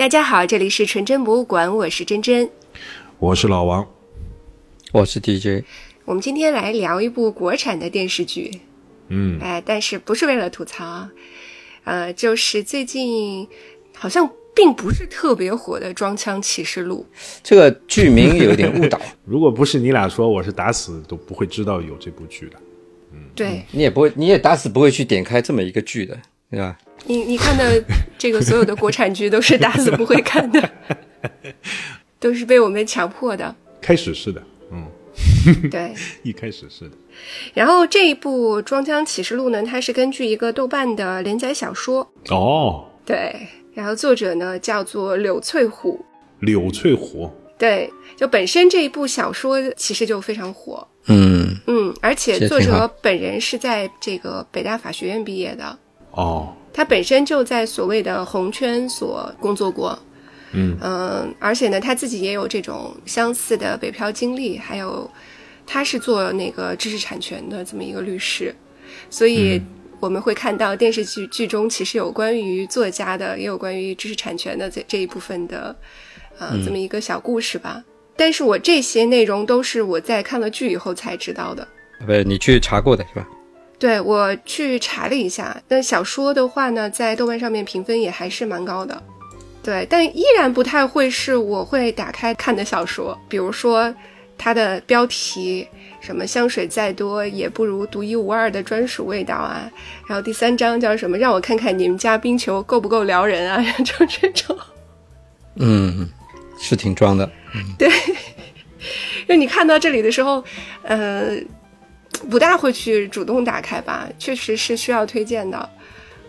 [0.00, 2.48] 大家好，这里是纯真博物馆，我是真真，
[3.18, 3.86] 我是老王，
[4.92, 5.62] 我是 DJ。
[6.06, 8.62] 我们今天来聊一部国产的电视剧，
[9.08, 11.06] 嗯，哎，但是不是为了吐槽，
[11.84, 13.46] 呃，就是最近
[13.94, 14.26] 好像
[14.56, 17.04] 并不是特别火的《装腔启示录》。
[17.42, 22.56] 这个剧名有点误导， 如果不是你俩说，我是打死都不会知道有这部剧的。
[23.12, 26.18] 嗯，对，你也不会，你也打死不会去点开这么一个剧的，
[26.50, 26.76] 对吧？
[27.06, 27.82] 你你看的
[28.18, 30.70] 这个所有的国产剧都是打死不会看的，
[32.18, 33.54] 都是被我们强迫的。
[33.80, 34.84] 开始是的，嗯，
[35.70, 36.96] 对，一开始是的。
[37.54, 43.34] 然后这一部《装腔启示录》呢，它是根据一个豆瓣的连载小说哦，对，
[43.72, 46.04] 然后作者呢叫做柳翠虎，
[46.40, 55.78] 柳翠虎，对，就本身这一部小说其实就非常火，嗯嗯，而且作者本人是在这个北大法学院毕业的，
[56.12, 59.98] 哦，他本身就在所谓的红圈所工作过，
[60.52, 65.08] 嗯嗯，而且呢，他自己也有这种相似的北漂经历，还有
[65.66, 68.54] 他是做那个知识产权的这么一个律师，
[69.08, 69.60] 所以
[70.00, 75.76] 我们会看到电视剧剧中其实有关于作家的，也有关于知识产权的这这一部分的，
[76.38, 77.84] 呃，这么一个小故事吧。
[78.16, 81.66] 但是我这些内容都是我在看了剧以后才知道的。
[82.04, 83.28] 不是你去查过的是吧？
[83.80, 89.02] 对我去查了一下，那小说的话呢，在豆瓣上面评分也还是蛮高的。
[89.62, 93.92] 对，但依然不太会是我会打开看的小说，比如说
[94.38, 95.66] 它的标题
[96.00, 99.70] 什么“香水再多也不如独一无二的专属味道”啊，
[100.06, 104.56] 然后第三章叫什么“让我看看你们家冰球够不够撩人啊”， 就这种。
[105.56, 106.08] 嗯，
[106.58, 107.30] 是挺装的。
[107.78, 107.90] 对
[109.28, 110.42] 就你看到这里的时候，
[110.82, 111.36] 呃，
[112.28, 115.70] 不大会去主动打开吧，确实是需要推荐的。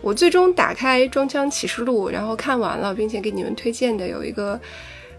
[0.00, 4.58] 我最终打开《装腔启示录》，然后看完了，并且给你们推荐的有一个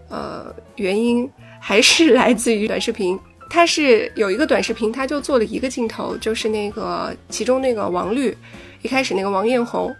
[0.08, 3.18] 呃原因，还是来自于短视频。
[3.48, 8.36] 它是有一个短视频，它就做了一个镜头，就是那个其中那个王绿，
[8.82, 9.94] 一开始那个王艳红，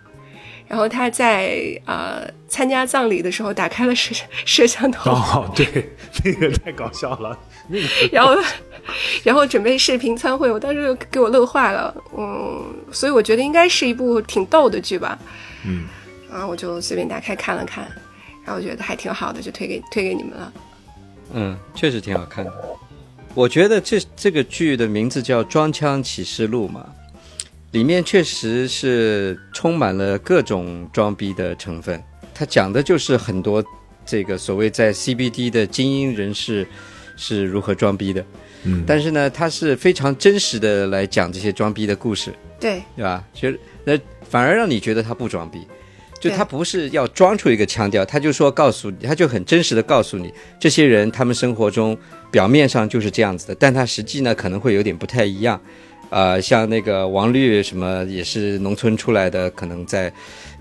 [0.67, 1.57] 然后他在
[1.87, 5.67] 呃参加葬礼的时候打开了摄摄像头，哦，对，
[6.25, 7.39] 那个太搞笑了，
[8.13, 8.37] 然后，
[9.23, 15.19] 然后准备视频参会，我当时就给我乐坏了，嗯，所以我觉得应该是一部挺逗的剧吧，
[15.67, 15.85] 嗯，
[16.31, 17.85] 然后我就随便打开看了看，
[18.45, 20.53] 然后我觉得还挺好的，就推给推给你们了。
[21.33, 22.53] 嗯，确实挺好看的。
[23.35, 26.87] 我觉得这这个剧的名字叫《装腔启示录》嘛，
[27.73, 32.01] 里面确实是充满了各种装逼的成分。
[32.33, 33.65] 它讲的就是很多
[34.07, 36.65] 这个所谓在 CBD 的精英人士
[37.17, 38.25] 是如何装逼的。
[38.67, 43.23] 嗯但是呢，他是非常真实的来讲这些装逼的故事，对，对吧？
[43.35, 43.93] 其实那
[44.29, 45.67] 反而让你觉得他不装逼，
[46.19, 51.95] 就他不是要装出一个腔调，他就说告诉你，他就很真实的告诉你，这些人他们生活中
[52.31, 55.61] 表面上就是这样子的，但他实际呢可能会有点不太一样。
[56.09, 60.11] 呃，像那个王律什么也是农村出来的，可能在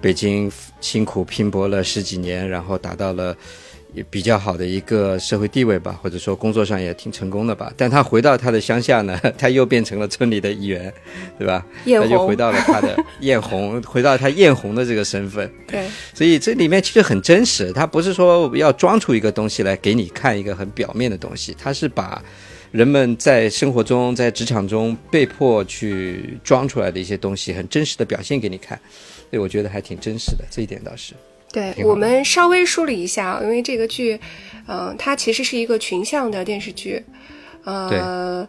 [0.01, 3.33] 北京辛苦拼搏了十几年，然后达到了
[3.93, 7.71] 也比较好的一个社会地位吧，或者说工作上也挺成功的吧。
[7.77, 10.91] 但他回到他的乡下呢， 他又变成了村里的一员，
[11.37, 11.65] 对吧？
[11.85, 15.49] 艳他就回，到了他的艳红，回到他艳红的这个身份。
[15.67, 22.23] 对，所以这里面其实很真实，他不是说要装出一个东西来给你看一个很表面的东西，他是把
[22.71, 28.79] 人们在生活中、在职场中被迫去装出来的一些东西，很真实的表现给你看。
[29.29, 31.13] 所以我觉得还挺真实的，这一点倒是。
[31.53, 34.19] 对我们稍微梳理一下，因为这个剧，
[34.67, 37.01] 嗯、它其实是一个群像的电视剧，
[37.63, 38.45] 呃，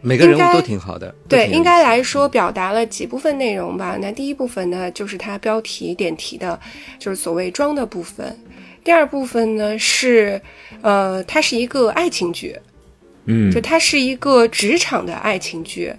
[0.00, 1.14] 每个人物都挺好的。
[1.28, 3.98] 对，应该来说表达了几部分内容吧。
[4.00, 6.58] 那第一部分呢，就是它标题点题的，
[6.98, 8.34] 就是所谓装的部分。
[8.82, 10.40] 第二部分呢是，
[10.80, 12.56] 呃，它是一个爱情剧，
[13.26, 15.94] 嗯就它是一个职场的爱情剧。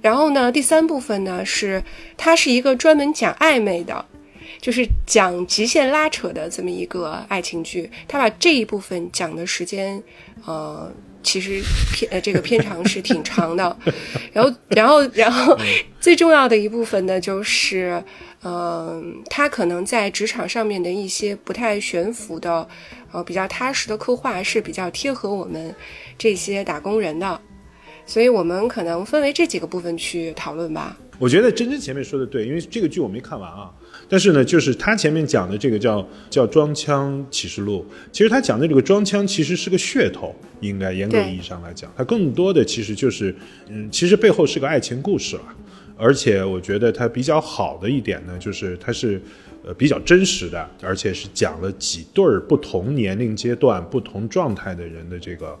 [0.00, 1.82] 然后呢，第三部分呢是
[2.16, 4.04] 它是一个专门讲暧昧的，
[4.62, 7.90] 就是讲极限拉扯的这么一个爱情剧。
[8.06, 10.00] 它把这一部分讲的时间，
[10.46, 10.90] 呃，
[11.22, 11.60] 其实
[11.92, 13.76] 偏呃这个片长是挺长的。
[14.32, 15.58] 然后，然后，然后
[16.00, 18.02] 最重要的一部分呢，就是，
[18.44, 22.66] 嗯、他可能在职场上面的一些不太悬浮的，
[23.10, 25.74] 呃，比较踏实的刻画是比较贴合我们
[26.16, 27.40] 这些打工人的。
[28.06, 30.96] 所以我们可能分为这几个部分去讨论吧。
[31.18, 33.70] 我觉得真真前面说的对，因为这个剧我没看完啊。
[34.12, 37.82] 但是呢，就是他前面讲的这个叫叫装腔启示录，
[38.12, 43.34] 其实他讲的这个装腔其实是个噱头，应该严格意义上来讲，它更多的其实就是，
[43.70, 45.42] 嗯，其实背后是个爱情故事了。
[45.96, 49.18] 而且我觉得它比较好的一点呢，就是它是
[49.64, 55.58] 呃比较真实的，而且是讲了几对儿不同年龄阶段、不同状态的人的这个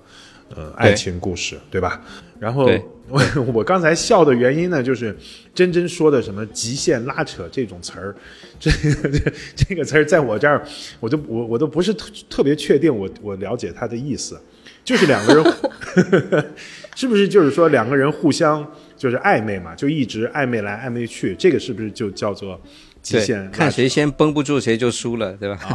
[0.54, 2.00] 呃爱情故事，对吧？
[2.38, 2.68] 然后
[3.08, 3.20] 我
[3.54, 5.16] 我刚才笑的原因呢，就是
[5.54, 8.14] 真真说的什么极限拉扯这种词儿，
[8.58, 10.62] 这这这个词儿在我这儿，
[11.00, 14.40] 我都我我都不是特特别确定我我了解他的意思，
[14.84, 16.44] 就是两个人，
[16.96, 18.66] 是不是就是说两个人互相
[18.96, 22.60] 就是暧昧嘛，就一直暧昧来暧昧去，这个是不是就叫做
[23.00, 23.58] 极限拉，扯？
[23.58, 25.58] 看谁先绷不住谁就输了，对吧？
[25.68, 25.74] 啊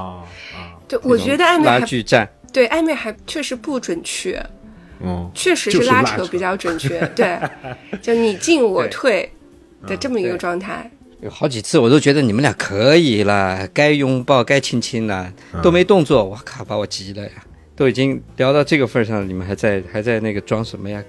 [0.54, 4.44] 啊，对，我觉得暧昧拉还锯战，对暧昧还确实不准确，
[5.02, 7.00] 嗯，确实是拉扯比较准确。
[7.16, 7.40] 对，
[8.02, 9.32] 就你进我退
[9.86, 10.90] 的嗯这么一个状态。
[11.22, 15.34] 有好几次我都觉得你们俩可以了，该拥抱该亲亲了，
[15.64, 17.32] 都没动作，我靠，把我急了呀！
[17.76, 21.04] 都已经聊到这个份儿上了，你们还在还在那个装什么呀？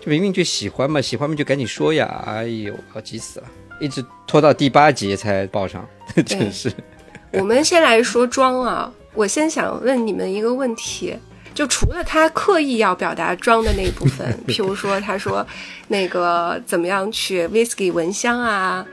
[0.00, 2.24] 就明明就喜欢嘛，喜欢嘛就赶紧说呀！
[2.26, 3.46] 哎呦，我急死了，
[3.80, 5.88] 一直拖到第八集才报上，
[6.26, 6.72] 真是。
[7.32, 11.16] 我们先来说装啊，我先想问你们一个问题，
[11.54, 15.46] 就除了他刻意要表达装的那一部分， 譬如说他说
[15.88, 18.84] 那个怎么样去 whisky 闻香啊，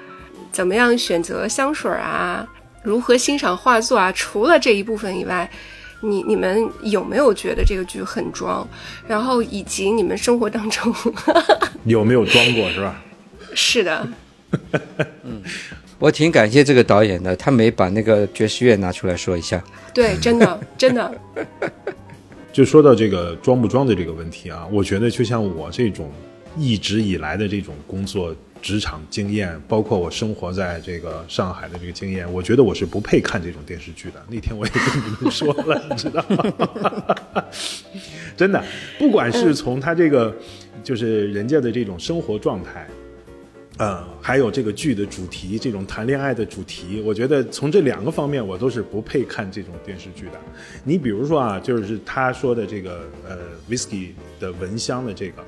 [0.51, 2.47] 怎么样选择香水啊，
[2.83, 5.49] 如何欣赏画作啊，除了这一部分以外。
[6.01, 8.65] 你你们有没有觉得这个剧很装？
[9.05, 10.95] 然后以及你们生活当中，
[11.83, 13.03] 有没有装过是吧？
[13.53, 14.07] 是的，
[15.25, 15.43] 嗯
[15.99, 19.61] 我挺感谢这个导演的，他没把那个爵士乐拿出来说一下。
[19.93, 21.13] 对，真的真的，
[22.59, 26.11] 就说到这个装不装的这个问题啊，我觉得就像我这种
[26.57, 34.21] 一直以来的这种工作职场经验，包括我生活在这个上海的这个经验，我觉得我是不配看这种电视剧的。
[34.27, 37.45] 那天我也跟你们说了，你知道吗？
[38.35, 38.61] 真的，
[38.97, 40.35] 不管是从他这个
[40.83, 42.85] 就是人家的这种生活状态。
[43.79, 50.33] 呃，还有这个剧的主题，这种谈恋爱的主题，我觉得从这两个方面，我都是不配看这种电视剧的。
[50.83, 53.37] 你比如说啊，就是他说的这个呃
[53.69, 55.41] ，whisky 的闻香的这个，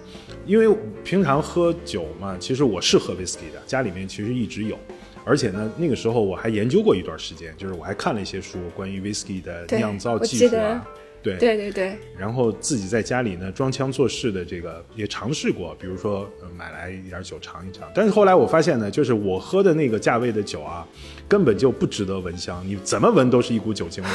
[0.45, 0.73] 因为
[1.03, 4.79] 平常喝酒嘛，其实我是喝 whisky 的，家里面其实一直有，
[5.25, 10.87] 而且呢，那个时候我还研究过一段时间，就是我还看了一些书关于 whisky 的酿造技术啊，
[11.23, 17.87] 对对对对，然后自己在家里呢装腔作势的这个也尝试过，比如说、呃、买来一点酒尝一尝。
[17.93, 20.85] 但是后来我发现呢，就是我喝的那个价位的酒啊，
[21.27, 24.09] 根本就不值得闻香，你怎么闻都是一股酒精味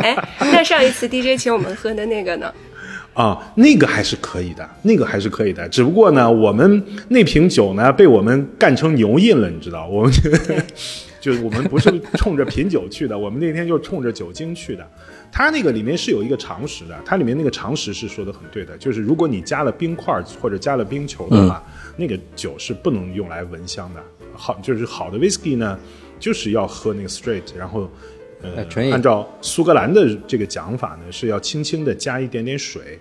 [0.02, 2.52] 哎，那上一次 DJ 请我们喝的那个呢？
[3.14, 5.68] 啊，那个还是可以的，那个还是可以的。
[5.68, 10.12] 只不过呢，我们那瓶酒呢被我们干成牛印了，你知道，我们
[11.20, 14.90] 就我们不是冲着品酒去的，我们那天就冲着酒精去的。
[15.30, 21.62] 它那个里面是有一个常识的，它里面那个常识是说的很对的，就是如果你加了冰块或者加了冰球的话，
[21.96, 24.02] 那个酒是不能用来闻香的。
[24.34, 25.78] 好，就是好的 whisky 呢，
[26.18, 27.90] 就是要喝那个 straight，然后。
[28.42, 32.98] 呃按照苏格兰的这个讲法呢，是要轻轻的加一点点水，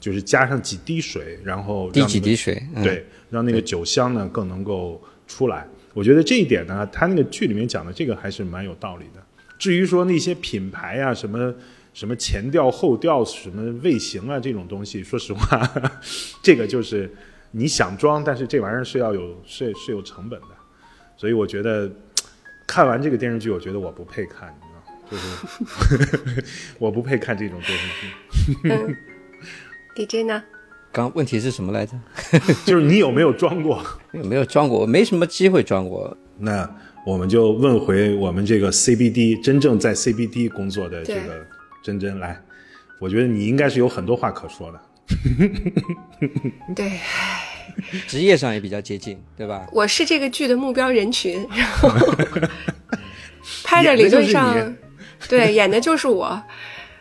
[0.00, 5.64] 就是加上几滴水，然后滴让几滴水，嗯、对，让那个酒香呢更能够出来。
[5.92, 9.22] 我觉得这一点呢，他那个剧里面讲的这个还是蛮有道理的。
[9.58, 11.52] 至于说那些品牌啊，什么
[11.92, 15.70] 什么前调后调，什么味型啊这种东西，说实话，
[16.42, 17.12] 这个就是
[17.50, 20.46] 你想装，但是这玩意儿是要有是是有成本的。
[21.16, 21.90] 所以我觉得
[22.66, 24.80] 看完这个电视剧，我觉得我不配看，你知道？
[25.10, 26.44] 就是
[26.78, 28.96] 我不配看这种电视剧。
[29.96, 30.42] ，DJ 呢？
[30.92, 31.92] 刚问题是什么来着？
[32.66, 33.84] 就是你有没有装过？
[34.12, 34.78] 有没有装过？
[34.80, 36.16] 我没什么机会装过。
[36.38, 36.68] 那
[37.06, 41.46] 我们就问回我们这个 CBD 真正在 CBD 工作的这个
[41.82, 42.40] 珍珍来，
[42.98, 44.80] 我觉得你应该是有很多话可说的。
[46.74, 46.92] 对，
[48.06, 49.66] 职业上也比较接近，对吧？
[49.72, 51.88] 我是这个剧的目标人群，然后
[53.64, 54.74] 拍的理论上，
[55.28, 56.42] 对，演的就是我。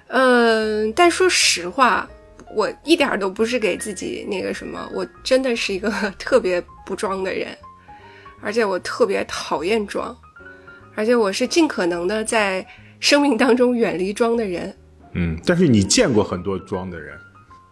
[0.08, 2.10] 嗯、但说实话，
[2.56, 7.48] 我一点儿都不是给自己那个什么，我真的是一个 特别不装的人，
[8.42, 10.16] 而且我特别讨厌装，
[10.96, 12.66] 而且我是尽可能的在
[13.00, 14.76] 生命当中远离装的人。
[15.14, 17.18] 嗯，但是你见过很多装的人，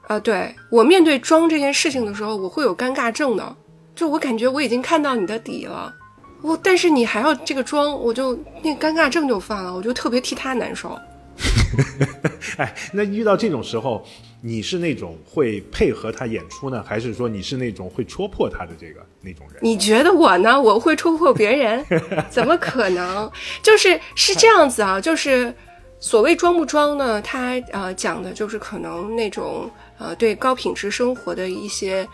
[0.07, 3.55] 啊，对我面对装这件事情的时候，我会有尴尬症的，
[3.96, 5.93] 就我感觉我已经看到你的底了，
[6.41, 10.98] 我但是你还要这个装，我就那尴尬症就犯了，我就特别替他难受。
[12.58, 14.06] 哎，那遇到这种时候，
[14.41, 19.60] 你是那种会配合他演出呢，还是说你是那种会戳破他的这个那种人？
[19.62, 20.60] 你觉得我呢？
[20.60, 21.86] 我会戳破别人？
[22.29, 23.29] 怎么可能？
[23.62, 25.53] 就是是这样子啊，就是
[26.00, 27.22] 所谓装不装呢？
[27.22, 32.08] 他呃讲的就是可能那种呃对高品质生活的一些，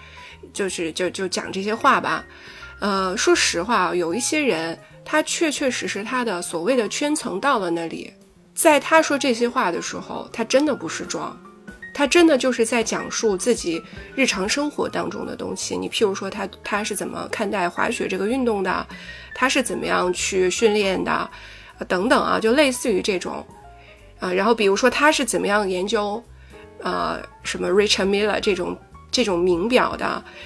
[0.51, 2.25] 就是就就讲这些话吧。
[2.80, 8.12] 呃，说实话，有一些人他确确实实他的所谓的圈层到了那里，
[8.54, 11.38] 在他说这些话的时候，他真的不是装，
[11.94, 13.84] 他真的就是在讲述自己
[14.16, 15.78] 日常生活当中的东西。
[15.78, 18.88] 你譬如说他他是怎么看待滑雪这个运动的，
[19.34, 21.30] 他是怎么样去训练的，
[21.88, 23.46] 等等啊，就类似于这种
[24.20, 24.32] 啊。
[24.32, 26.24] 然后比如说他是怎么样研究，
[26.82, 28.78] 呃，什么 Richard Miller 这种。
[29.16, 30.06] 这种名表的，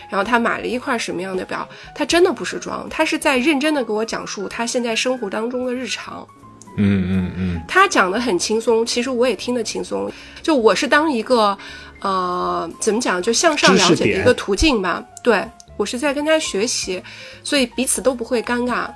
[0.10, 1.66] 然后他买了一块什么样的表？
[1.96, 6.28] 他真的不是装，他是在认真的给我讲述他现在生活当中的日常。
[6.78, 10.10] 嗯嗯嗯，他讲的很轻松，其实我也听得轻松。
[10.42, 11.58] 就我是当一个，
[12.02, 15.04] 呃，怎么讲，就向上了解的一个途径吧。
[15.24, 15.44] 对
[15.76, 17.04] 我是在跟他学习，
[17.44, 18.88] 所以彼此都不会尴尬。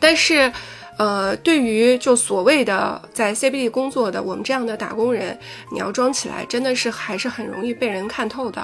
[0.00, 0.52] 但是。
[0.96, 5.36] 呃，对于就所谓的在 CBD 工作的我们这样的打工人，
[5.72, 8.62] 你要装起来真的是还是很容易被人看透的。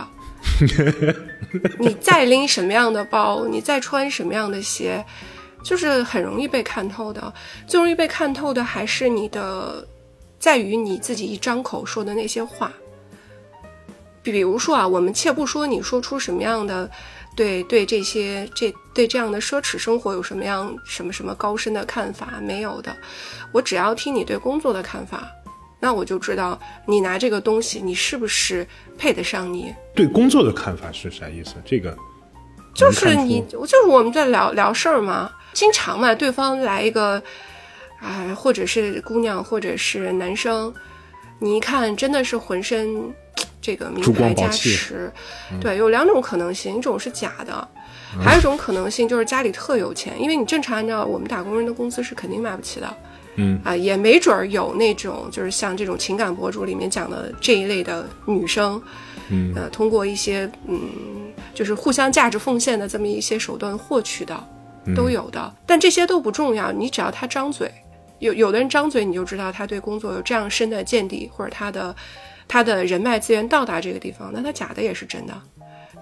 [1.76, 5.04] 你再拎什么样的包，你再穿什么样的鞋，
[5.62, 7.32] 就是很容易被看透的。
[7.66, 9.86] 最容易被看透的还是你的，
[10.38, 12.72] 在于你自己一张口说的那些话。
[14.22, 16.90] 比如说啊，我们且不说你说出什么样的。
[17.36, 22.40] 对对，这些这对这样的奢侈生活有什么样什么什么高深的看法？
[22.42, 22.94] 没有的，
[23.52, 25.30] 我只要听你对工作的看法，
[25.78, 28.66] 那我就知道你拿这个东西，你是不是
[28.98, 29.72] 配得上你？
[29.94, 31.54] 对工作的看法是啥意思？
[31.64, 31.96] 这个
[32.74, 37.22] 就是你，就是我们在聊聊事儿嘛，经常嘛，对方来一个，
[38.00, 40.72] 啊，或者是姑娘，或者是男生，
[41.38, 43.12] 你一看真的是浑身。
[43.62, 45.12] 这个名牌加持，
[45.60, 47.68] 对，有两种可能性，一种是假的，
[48.18, 52.96] 还有一种可能性就是家里特有钱，因为你正常按照我们打工人的工资是肯定买不起的，
[53.34, 53.60] 嗯。
[53.62, 58.80] 啊，也没准儿有那种就是像这种情感博主里面讲的这一类的女生，
[59.28, 59.52] 嗯。
[59.54, 60.80] 呃，通过一些嗯，
[61.52, 64.42] 就是互相价值奉献的这么一些手段获取的，
[64.94, 67.70] 都有的，但这些都不重要，你只要他张嘴，
[68.18, 71.94] 有有的人张嘴你就知道他对工作有这样深的见地，或者他的。
[72.52, 75.32] 他的人脉资源到达这个地方，那他假的也是真的。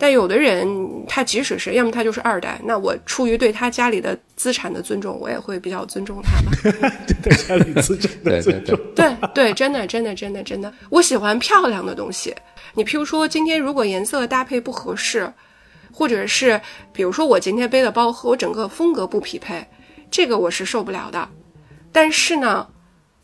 [0.01, 0.67] 但有的人，
[1.07, 6.91] 他即使是要么他就是二代，那我出于对他家里的资产的尊重，我也会比较尊重他吧。
[7.23, 12.35] 对家里资产的 尊重，对对，真的真的真的真的，我喜欢漂亮的东西。
[12.73, 15.31] 你譬如说，今天如果颜色搭配不合适，
[15.99, 16.61] 或者是
[16.93, 19.67] 比如说我今天背的包和我整个风格不匹配，
[20.09, 21.29] 这个我是受不了的。
[21.91, 22.69] 但是呢，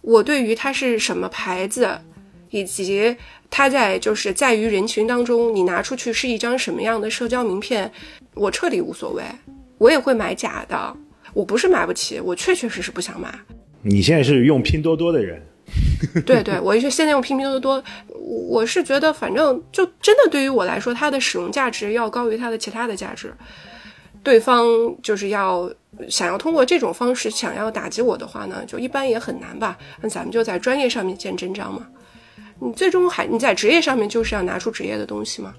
[0.01, 2.01] 我对于它是什么牌子。
[2.51, 3.17] 以及
[3.51, 7.91] 它在就是在于人群当中，你拿出去是一张什么样的社交名片，
[8.35, 9.25] 我彻底无所谓，
[9.77, 10.97] 我也会买假的。
[11.33, 13.35] 我不是买不起，我确确实实不想买。
[13.83, 15.45] 你现在是用拼多多的人？
[16.27, 17.83] 对对，我就现在用拼拼多多，
[18.19, 23.33] 我是觉得反正就真的对于我来说，它的使用价值要高于它的其他的价值。
[24.23, 24.67] 对方
[25.03, 25.71] 就是要
[26.09, 29.77] 想要通过这种方式想要打击我的话呢，就一般也很难吧。
[30.01, 31.87] 那咱们就在专业上面见真章嘛。
[32.61, 35.55] 你最终还你在职业上面就是要拿出职业的东西嘛？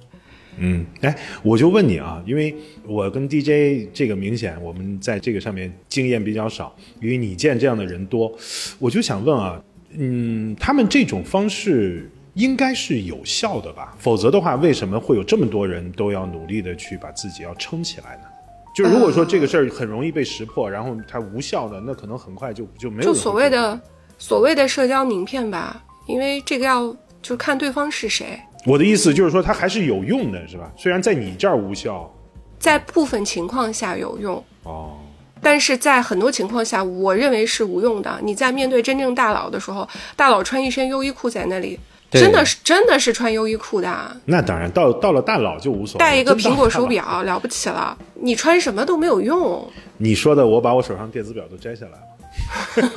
[0.58, 2.56] 嗯，哎，我就问你啊，因为
[2.88, 8.34] 我跟 DJ 这个明显我们在这个上面经验比较少，因为你见这样的人多，
[8.80, 9.62] 我就想问啊，
[9.98, 13.96] 嗯，他们这种方式应该是有效的吧？
[14.00, 18.24] 否则的话，为什么会有这么多人都要努力的去把自己要撑起来呢？
[18.76, 23.14] 就如果说这个事儿很容易被识破，然后它无效的，那可能很快就就没有。
[23.14, 23.80] 就所谓的
[24.18, 25.82] 所谓的社交名片吧。
[26.08, 28.40] 因为这个要就看对方是谁。
[28.64, 30.72] 我的意思就是说，它还是有用的，是吧？
[30.78, 32.14] 虽然在你这儿无效，
[32.60, 34.98] 在部分情况下有用哦。
[35.46, 38.20] 但是在很多情况下，我认为是无用的。
[38.24, 44.18] 你在面对真正大佬的时候，大佬穿一身优衣库在那里，真的是真的是穿优衣库的。
[44.26, 46.04] 那当然，到到了大佬就无所谓。
[46.04, 49.72] 戴一个苹果手表了不起了，你穿什么都没有用。
[49.98, 52.92] 你说的，我把我手上电子表都摘下来了。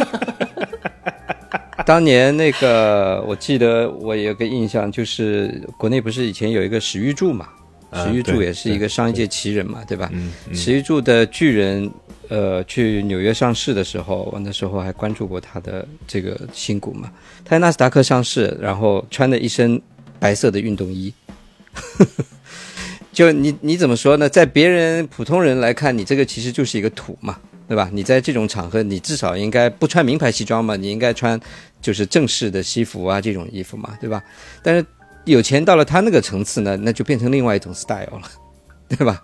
[1.85, 7.47] 当年那个，我记得我有个印象，就是国内不是以前有一个史玉柱嘛？
[7.93, 10.11] 史玉柱也是一个商业界奇人嘛，对吧？
[10.53, 11.91] 史玉柱的巨人，
[12.29, 17.11] 呃，去纽约上市的时候，我那时候还关注过他的这个新股嘛。
[17.45, 19.81] 他在纳斯达克上市，然后穿的一身
[20.19, 21.13] 白色的运动衣，
[23.13, 24.29] 就你你怎么说呢？
[24.29, 27.39] 在别人普通人来看，你这个其实就是一个土嘛。
[27.69, 27.91] 对吧？
[27.93, 30.75] 你在这种场合，你至少应该不穿名牌西装嘛？
[30.75, 31.39] 你应该穿
[31.83, 34.25] 就是正式的西服啊，这种衣服嘛，对吧？
[34.63, 34.83] 但是
[35.29, 38.23] 有钱到了他那个层次呢，那就变成另外一种 style 了，
[38.89, 39.23] 对吧？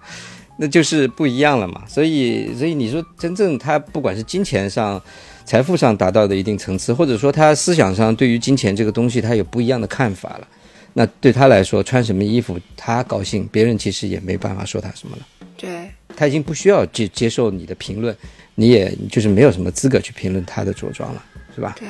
[0.58, 1.82] 那就是不一样了嘛。
[1.88, 5.02] 所以，所以你说真正他不管是金钱上、
[5.44, 10.48] 财富上达到的一定层次，或者说他思想上对于金钱这个东西他有不一样的看法了，
[10.92, 15.26] 那对他来说穿什么衣服他高兴，别人其实也没办法说他什么了。
[15.56, 15.90] 对。
[16.16, 18.16] 他已经不需要接接受你的评论，
[18.54, 21.20] 你也就是没有什么资格去评论他的着装了，
[21.52, 21.74] 是吧？
[21.76, 21.88] 对，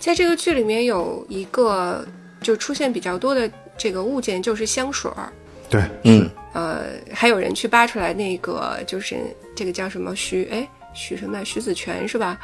[0.00, 2.02] 在这个剧里面有一个
[2.42, 5.32] 就出现比较多的这个物件，就是香水儿。
[5.70, 9.16] 对，嗯，呃，还有人去扒出来那个，就是
[9.56, 12.38] 这个叫什么徐哎徐什么徐子泉是吧？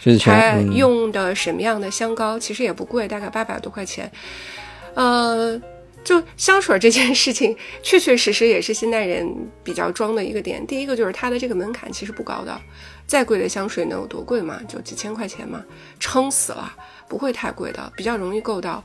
[0.00, 4.10] 徐子泉他嗯用的什么样的香膏，其实也不贵，大概八百多块钱。
[4.94, 5.56] 呃，
[6.02, 9.32] 就香水这件事情，确确实实也是现代人
[9.62, 10.66] 比较装的一个点。
[10.66, 12.60] 第一个就是它的这个门槛其实不高的，
[13.06, 14.60] 再贵的香水能有多贵嘛？
[14.68, 15.64] 就几千块钱嘛，
[16.00, 16.74] 撑死了，
[17.12, 18.82] 不会太贵的，比较容易够到。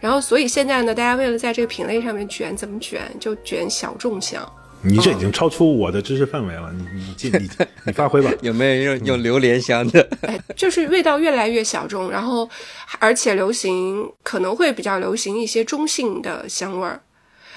[0.00, 4.44] 然后，所以现在呢，大家为了在这个品类上面卷，怎么卷就卷小众香。
[4.82, 6.84] 你这已经超出我的知识范围了，你
[7.30, 7.48] 你你
[7.84, 8.32] 你发挥吧。
[8.42, 10.08] 有没有用用榴莲香的？
[10.56, 12.50] 就是味道越来越小众，然后
[12.98, 17.00] 而且流行可能会比较流行一些中性的香味儿，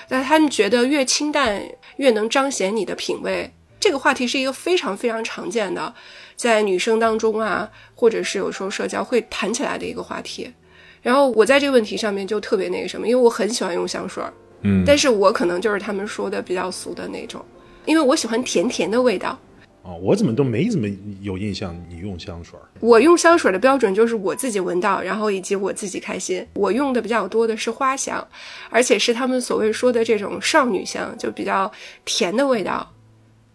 [0.08, 1.64] 但他们觉得越清淡
[1.98, 3.52] 越能彰显你的品味。
[3.80, 5.92] 这个话题是一个非常非常常见的，
[6.42, 10.52] 在女生当中啊，或者是有时候社交会谈起来的一个话题。
[11.00, 14.34] 然后我在这个问题上面就特别那个什么，因为我很喜欢用香水儿，
[14.64, 17.46] 嗯，但是我可能就是他们说的比较俗的那种，
[17.86, 19.38] 因为我喜欢甜甜的味道。
[19.84, 20.88] 哦，我怎么都没怎么
[21.22, 22.66] 有印象你用香水儿。
[22.80, 26.44] 我用香水的标准就是我自己闻到，然后以及我自己开心。
[26.56, 28.28] 我用的比较多的是花香，
[28.72, 31.72] 而且是他们所谓说的这种少女香，就比较
[32.04, 32.92] 甜的味道。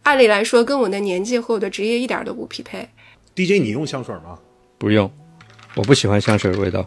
[0.06, 2.88] 按理来说，跟我的年纪和我的职业一点都不匹配。
[3.34, 4.38] DJ，你用香水吗？
[4.78, 5.10] 不用，
[5.74, 6.86] 我不喜欢香水味道，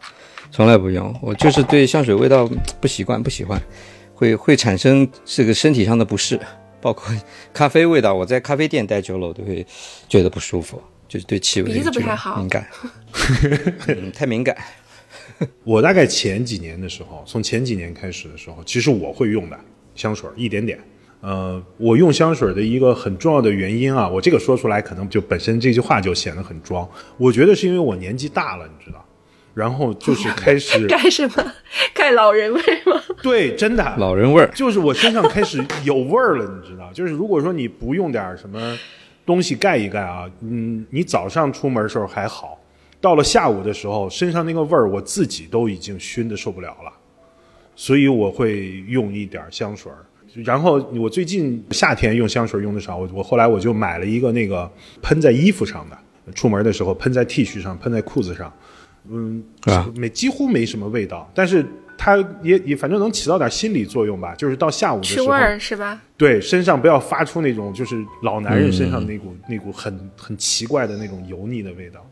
[0.51, 1.13] 从来不用。
[1.21, 2.49] 我就是对香水味道
[2.79, 3.61] 不习惯，不喜欢，
[4.13, 6.39] 会会产生这个身体上的不适，
[6.79, 7.13] 包括
[7.53, 8.13] 咖啡味道。
[8.13, 9.67] 我在咖啡店待久了，我都会
[10.07, 12.65] 觉得不舒服，就是对气味鼻子不太好敏感，
[13.89, 14.55] 嗯，太敏感。
[15.65, 19.59] 我大概前几年的时候，从前几年开始的时候，其实我会用的
[19.93, 20.79] 香水儿一点点。
[21.21, 26.87] 呃，我用香水的一个很重要的原因啊，我这个说出来可能就本身这句话就显得很装。
[27.17, 29.03] 我觉得是因为我年纪大了，你知道，
[29.53, 31.53] 然后就是开始 盖什么？
[31.93, 33.01] 盖老人味吗？
[33.21, 36.89] 对，真的老人味儿，就是我身上开始有味儿了，你知道？
[36.93, 38.77] 就是如果说你不用点什么
[39.25, 42.57] 东西盖一盖啊，嗯，你早上出门的时候还好，
[43.01, 46.93] 到了下午的时候，身上那个味儿我自己都已经熏的受不了了，
[47.75, 49.97] 所以我会用一点香水儿。
[50.35, 54.69] 然后我最近夏天用香水用的少，我我后来我就买了一个那个
[55.01, 55.97] 喷在衣服上的，
[56.33, 58.53] 出门的时候喷在 T 恤上，喷在裤子上，
[59.09, 61.65] 嗯，啊没几乎没什么味道，但是
[61.97, 66.01] 它也也反正能起到点心理作用吧，就是到下午的时候，去味儿是吧？
[66.15, 72.05] 对身上不要发出那种就是老男人身上那股、那股很很奇怪的那种油腻的味道。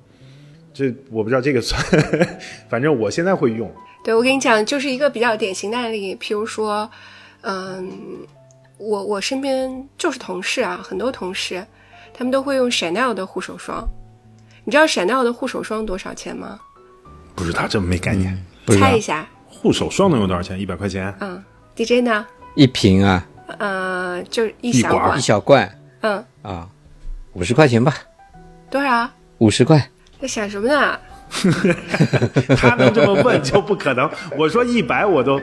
[0.74, 1.82] 这我不知道这个算，
[2.70, 3.72] 反正我现在会用。
[4.04, 6.88] 对，我跟你讲，就是一个比较典型的案例，譬如说，
[7.42, 8.26] 嗯，
[8.78, 11.66] 我我身边就是同事啊，很多同事，
[12.14, 13.88] 他们都会用 Chanel 的护手霜。
[14.64, 16.60] 你知道 Chanel 的护手霜多少钱吗？
[17.36, 18.38] 不知道这么没概念。
[18.66, 20.60] 不知道猜一下，护手霜能用多少钱？
[20.60, 21.14] 一百块钱？
[21.22, 21.42] 嗯
[21.76, 22.26] ，DJ 呢？
[22.56, 23.26] 一瓶啊，
[23.60, 26.68] 呃，就是一小罐一，小罐嗯，啊，
[27.34, 27.94] 五十块钱吧，
[28.70, 29.10] 多少？
[29.38, 29.90] 五十块。
[30.20, 31.00] 在想什么呢？
[32.58, 34.10] 他能这么问就不可能。
[34.38, 35.40] 我说一百我都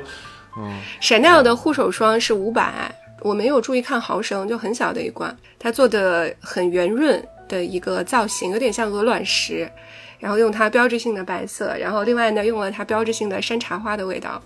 [1.00, 9.70] Chanel 的护手霜是五百，我没有注意看毫升，就很小的一罐，它做的很圆润的一个造型，有点像鹅卵石，
[10.18, 14.40] 然后用它标志性的白色，然后另外呢用了它标志性的山茶花的味道。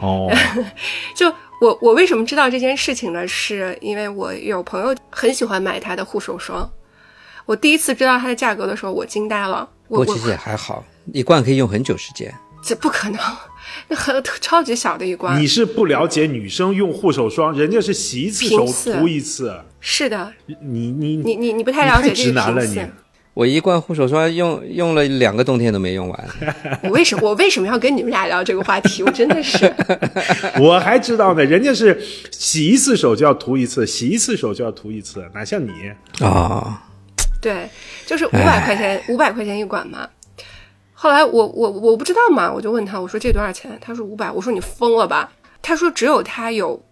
[0.00, 0.30] 哦，
[1.14, 3.26] 就我我为什么知道这件事情呢？
[3.26, 6.68] 是因为我有朋友很喜欢买它的护手霜，
[7.46, 9.68] 我第一次知道它的价格的时候，我惊呆了。
[9.88, 12.34] 我其实也还好，一罐可以用很久时间。
[12.62, 13.36] 这不可能，那
[13.90, 15.46] 很 超级小的一罐你。
[15.46, 22.80] 是不了解女生用护手霜，人家是洗一次手涂一次，是的，你你你你你不太了解这个直男了你。
[23.34, 26.28] 我一罐护手霜用用了两个冬天都没用完，
[26.84, 29.02] 我为什么我为什么要跟你们俩聊这个话题？
[29.02, 29.70] 我真的是，
[30.58, 35.70] 我还知道呢，人家是洗一次手就要涂一次，洗一次手就要涂一次，哪像你？
[36.24, 36.82] 啊、
[37.42, 37.68] 对，
[38.06, 40.08] 就是五百块钱，五百块钱一管嘛。
[40.98, 43.78] 后来我我我不知道嘛，我就问他，我说这多少钱？
[43.82, 44.30] 他说五百。
[44.30, 45.30] 我说你疯了吧？
[45.60, 46.82] 他说只有他有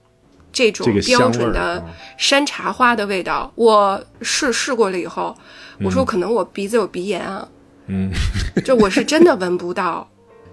[0.53, 1.83] 这种标准的啊
[2.19, 3.51] 山茶花的味道。
[3.55, 5.35] 我试试过了以后，
[5.81, 7.49] 我嗯说可能我鼻子有鼻炎啊，
[7.87, 8.11] 嗯，
[8.63, 10.07] 就我是真的闻不到。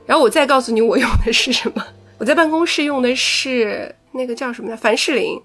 [0.06, 1.86] 然后我再告诉你我用的是什么，
[2.18, 4.78] 我在办公室用的是那个叫什么呢？
[4.78, 5.38] 凡士林。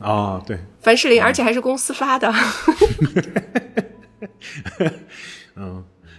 [0.00, 2.30] 啊、对，凡士林，而且还是公司发的。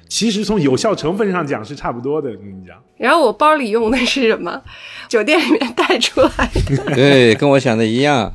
[0.07, 2.75] 其实从有效成分上讲是差不多的，我跟你讲。
[2.97, 4.61] 然后我包里用的是什么？
[5.09, 6.77] 酒店里面带出来的。
[6.95, 8.33] 对，跟我想的一样。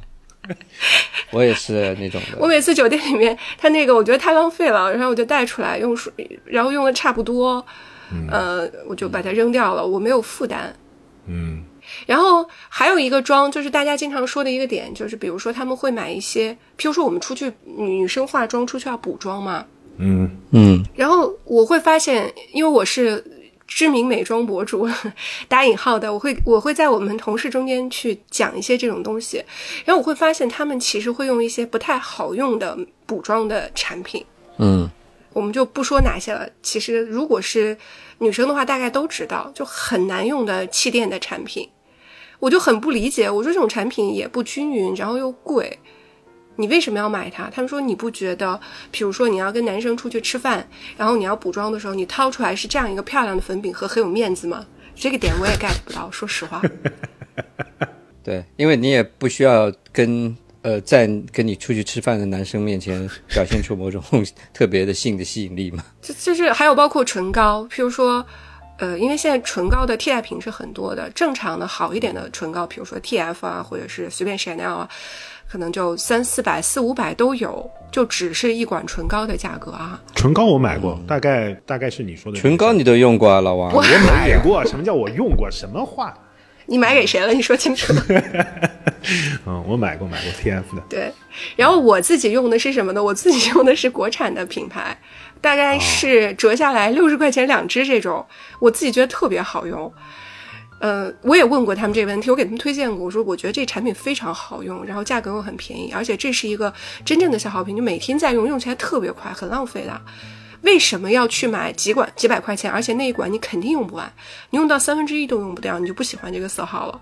[1.30, 2.38] 我也是那种的。
[2.38, 6.12] 我每次酒店里面，他那个我觉得太浪费了，然后我就带出来用水，
[6.44, 7.64] 然后用的差不多，
[8.28, 10.74] 呃，我就把它扔掉了，我没有负担。
[11.26, 11.64] 嗯
[12.06, 19.64] 然后还有一个妆，就是大家经常说的一个点，就是比如说他们会买一些，譬如说我们出去女生化妆出去要补妆嘛，
[20.00, 20.30] 嗯。
[20.50, 20.84] 嗯。
[20.94, 23.22] 然后我会发现，因为我是
[23.66, 24.88] 知名美妆博主，
[25.46, 29.44] 打引号的，我会我会在我们同事中间去讲一些这种东西，
[29.84, 34.24] 然后我会发现他们其实会用一些不太好用的补妆的产品，
[34.58, 34.88] 嗯。
[35.32, 36.44] 我们就不说哪些了。
[36.60, 37.78] 其实如果是
[38.18, 41.68] 女生的话，大概都知道，就很难用的气垫的产品，
[42.40, 43.30] 我就很不理解。
[43.30, 45.78] 我说这种产品也不均匀，然后又贵，
[46.60, 47.48] 你为什么要买它？
[47.50, 54.64] 他们说你不觉得，比如说你要跟男生出去吃饭，然后你要补妆的时候，你掏出来是这样一个漂亮的粉饼盒，很有面子吗？
[54.94, 56.60] 这个点我也 get 不到，说实话。
[58.22, 64.02] 对，因为你也不需要跟呃在跟你出去吃饭的男生面前表现出某种
[64.52, 65.82] 特别的性的吸引力嘛。
[66.02, 68.24] 就就是还有包括唇膏，譬如说，
[68.78, 74.88] 呃，因为现在唇膏的替代品是很多的，正常的好一点的唇膏，比如说 TF 啊，或者是随便 Chanel 啊，
[75.50, 80.00] 可能就三四百、四五百都有，就只是一管唇膏的价格啊。
[80.14, 83.72] 唇膏我买过，大概大概是你说的唇膏你都用过啊，老王？
[83.72, 85.50] 我买过，什么叫我用过？
[85.50, 86.14] 什么话？
[86.66, 87.32] 你买给谁了？
[87.32, 87.92] 你说清楚。
[89.44, 91.12] 嗯，我买过买过 TF 的，对，
[91.56, 93.02] 然后我自己用的是什么呢？
[93.02, 94.96] 我自己用的是国产的品牌，
[95.40, 98.24] 大概是折下来六十块钱两支这种，
[98.60, 99.92] 我自己觉得特别好用。
[100.80, 106.72] 呃，我也问过他们这个问题，我给他们推荐过，我说我觉得这产品非常好用，然后价格又很便宜，而且这是一个
[107.04, 110.00] 真正的消耗品，就每天在用，用起来特别快，很浪费的。
[110.62, 114.10] 为什么要去买几管几百块钱，而且那一管你肯定用不完，
[114.50, 117.00] 你用到三分之一都用不掉，你就不喜欢这个色号了。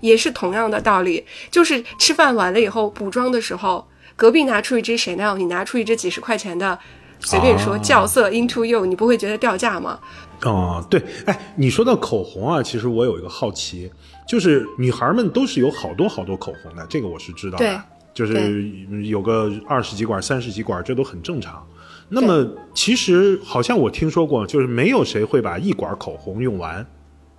[0.00, 6.78] 也是同样的道理，就是吃饭完了以后补妆的时候，隔壁拿出一支 Chanel，你拿出一支几十块钱的，
[7.20, 9.98] 随便说哦校色 Into You，你不会觉得掉价吗？
[10.42, 13.90] 哦，对，哎，你说到口红啊，其实我有一个好奇，
[14.28, 18.68] 就是女孩们都是有好多好多口红的，这个我是知道对的，就是
[19.04, 21.66] 有个二十几管、三十几管，这都很正常。
[22.08, 26.86] 那么其实好像我听说过，就是没有谁会把一管口红用完，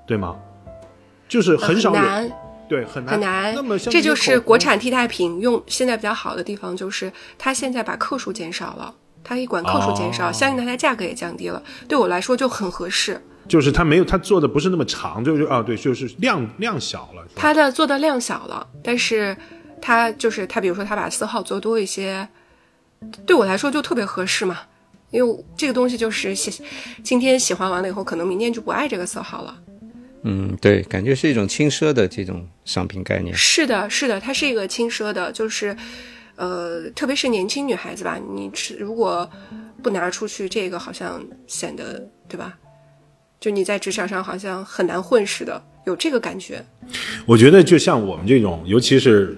[0.06, 0.36] 对吗？
[1.30, 2.32] 就是很少有，
[2.68, 8.94] 对，很难，很难那么这就是国产替代品用现在比较好的地方，就是它现在把克数减少了，
[9.28, 13.22] 它一管克数减少，哦相应的它价格也降低了，对我来说就很合适。
[13.50, 17.28] 就是它没有，它做的不是那么长，就是啊，对，就是量量小了。
[17.36, 19.36] 它的做的量小了，但是
[19.82, 22.28] 它就是它，比如说它把色号做多一些，
[23.26, 24.60] 对我来说就特别合适嘛。
[25.12, 26.62] 因为这个东西就是喜，
[27.04, 29.58] 今天喜欢完了以后，可能明天就不爱这个色号了。
[30.24, 33.34] 嗯，对，感觉是一种轻奢的这种商品概念。
[33.34, 35.74] 是的，是的，它是一个轻奢的，就是，
[36.38, 39.30] 呃，特别是年轻女孩子吧，你吃如果
[39.84, 42.58] 不拿出去，这个好像显得对吧？
[43.40, 46.64] 就你在职场上好像很难混似的，有这个感觉。
[47.26, 49.38] 我觉得就像我们这种，尤其是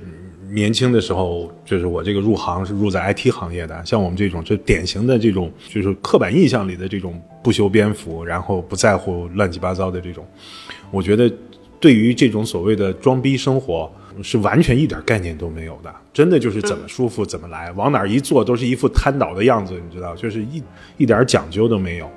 [0.52, 10.26] 年轻的时候，就是我这个入行是入在 IT 行业的，像我们这种，就典型的这种，就是刻板印象里的这种不修边幅，然后不在乎乱七八糟的这种，
[10.92, 11.32] 我觉得
[11.80, 13.92] 对于这种所谓的装逼生活
[14.24, 20.64] 是完全一点概念都没有的，真的就是怎么舒服怎么来，往哪儿一坐都是一副瘫倒的样子，你知道，就是一
[20.98, 22.10] 一点讲究都没有。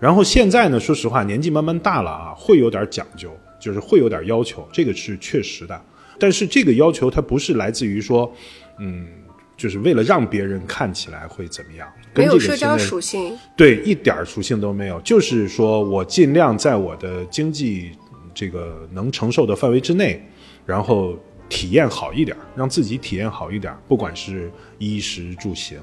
[0.00, 5.80] 然后现在呢，说实话，年纪慢慢大了啊，会有点讲究，就是会有点要求，这个是确实的。
[6.20, 8.32] 但是这个要求它不是来自于说，
[8.78, 9.06] 嗯，
[9.56, 17.90] 就是为了让别人看起来会怎么样，没跟这个有社交属性，对，一点属性都没有，就是说我尽量在我的经济
[18.34, 20.24] 这个能承受的范围之内，
[20.64, 21.18] 然后
[21.48, 25.78] 体验好一点，让自己体验好一点，不管是衣食住行，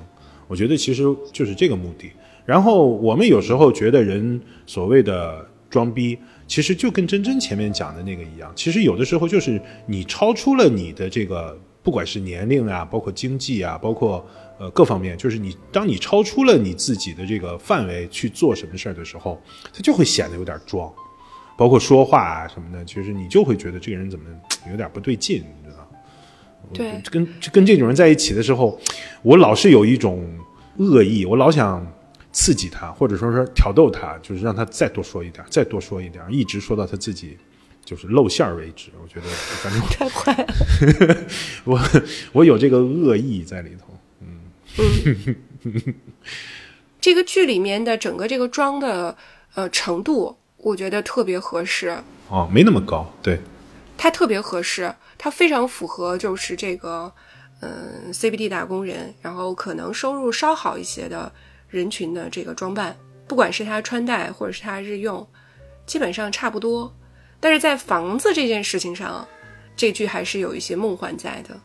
[0.48, 2.12] 我觉得其实就是这个目的。
[2.46, 14.24] 然后我们有时候觉得人所谓的装逼，其实就跟真真前面讲的那个一样，其实有的时候就是你超出了你的这个，不管是年龄啊，包括经济啊，包括
[14.60, 19.42] 呃各方面，就是你当你超出了你自己的这个范围去做什么事儿的时候，
[19.74, 20.94] 他就会显得有点装，
[21.58, 24.26] 包括说话啊什么的，其实你就会觉得这个人怎么
[24.72, 25.88] 有点不对劲，你知道？
[26.74, 28.80] 对，跟跟这种人在一起的时候，
[29.22, 30.28] 我老是有一种
[30.78, 31.86] 恶意，我老想
[32.32, 37.38] 刺激他，或者说是挑逗他，就是让他再多说一点，再多说一点，一直说到他自己
[37.84, 38.90] 就是露馅儿为止。
[39.02, 39.28] 我觉得，
[39.62, 40.46] 反正太快了。
[41.66, 41.80] 我
[42.34, 43.86] 我有这个恶意在里头。
[44.22, 45.36] 嗯
[47.00, 49.16] 这个剧里面的整个这个妆的
[49.54, 51.96] 呃程度，我觉得特别合适，
[52.30, 53.40] 哦，没那么高，对，
[53.98, 57.12] 它特别合适，它非常符合就是这个
[57.62, 61.32] 嗯 CBD 打工人，然后可能收入稍好一些的
[61.70, 62.96] 人群的这个装扮，
[63.28, 65.28] 不管是他穿戴或者是他日用，
[65.86, 66.94] 基本上差不多。
[67.40, 69.28] 但是在房子这件事情上，
[69.76, 71.56] 这剧还是有一些梦幻在的。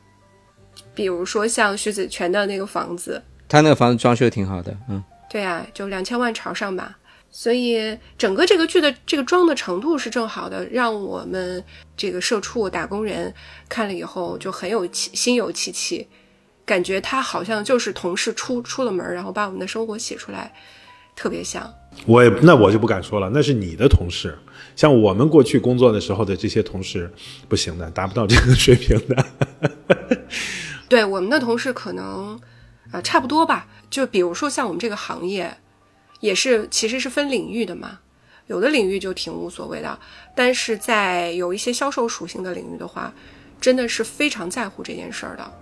[0.94, 6.96] 比如说像徐子泉的那个房子，他那个房子装修挺好的，嗯，对啊，就两千万朝上吧。
[7.32, 11.64] 所以整个这个剧的这个装的程度是正好的，让我们
[11.96, 13.32] 这个社畜打工人
[13.68, 16.08] 看了以后就很有气，心有戚戚，
[16.66, 20.52] 感觉他好像就是同事出出了门，然后把我们的生活写出来，
[21.14, 21.72] 特别像。
[22.04, 24.36] 我也那我就不敢说了，那是你的同事，
[24.74, 27.12] 像我们过去工作的时候的这些同事，
[27.48, 29.26] 不行的，达不到这个水平的。
[30.88, 32.40] 对我们的同事可能，
[32.90, 33.68] 呃，差不多吧。
[33.88, 35.56] 就比如说像我们这个行业。
[36.20, 37.98] 也是，其实是分领域的嘛，
[38.46, 39.98] 有的领域就挺无所谓的，
[40.34, 43.12] 但是在有一些销售属性的领域的话，
[43.60, 45.52] 真的是非常在乎这件事儿的。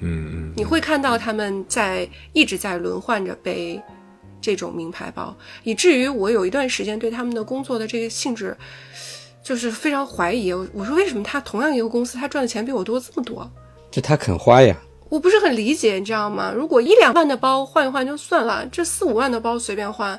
[0.00, 3.80] 嗯嗯，你会看到他们在一直在轮换着背
[4.40, 8.56] 这种名牌包，以至于我有一段时间对他们的工作的这个性质
[9.42, 10.52] 就是非常怀疑。
[10.52, 13.50] 我说为什么他同样一个公司，他赚的钱比我多这么多？
[13.90, 14.76] 就他肯花呀。
[15.08, 16.52] 我不是很理解，你知道吗？
[16.54, 20.18] 如果一两万的包换一换就算了，这四五万的包随便换，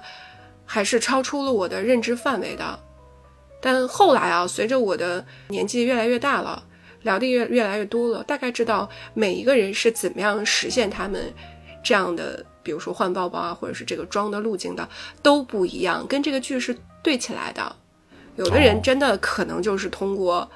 [0.65, 2.79] 还是超出了我的认知范围的。
[3.59, 6.63] 但后来啊，随着我的年纪越来越大了，
[7.01, 11.33] 聊的越越来越多了，大概知道每一个人是怎么样实现他们
[11.83, 14.87] 这样的，比如说换包包啊，或者是这个装的路径的
[15.21, 17.75] 都不一样，跟这个剧是对起来的。
[18.35, 20.49] 有的人真的可能就是通过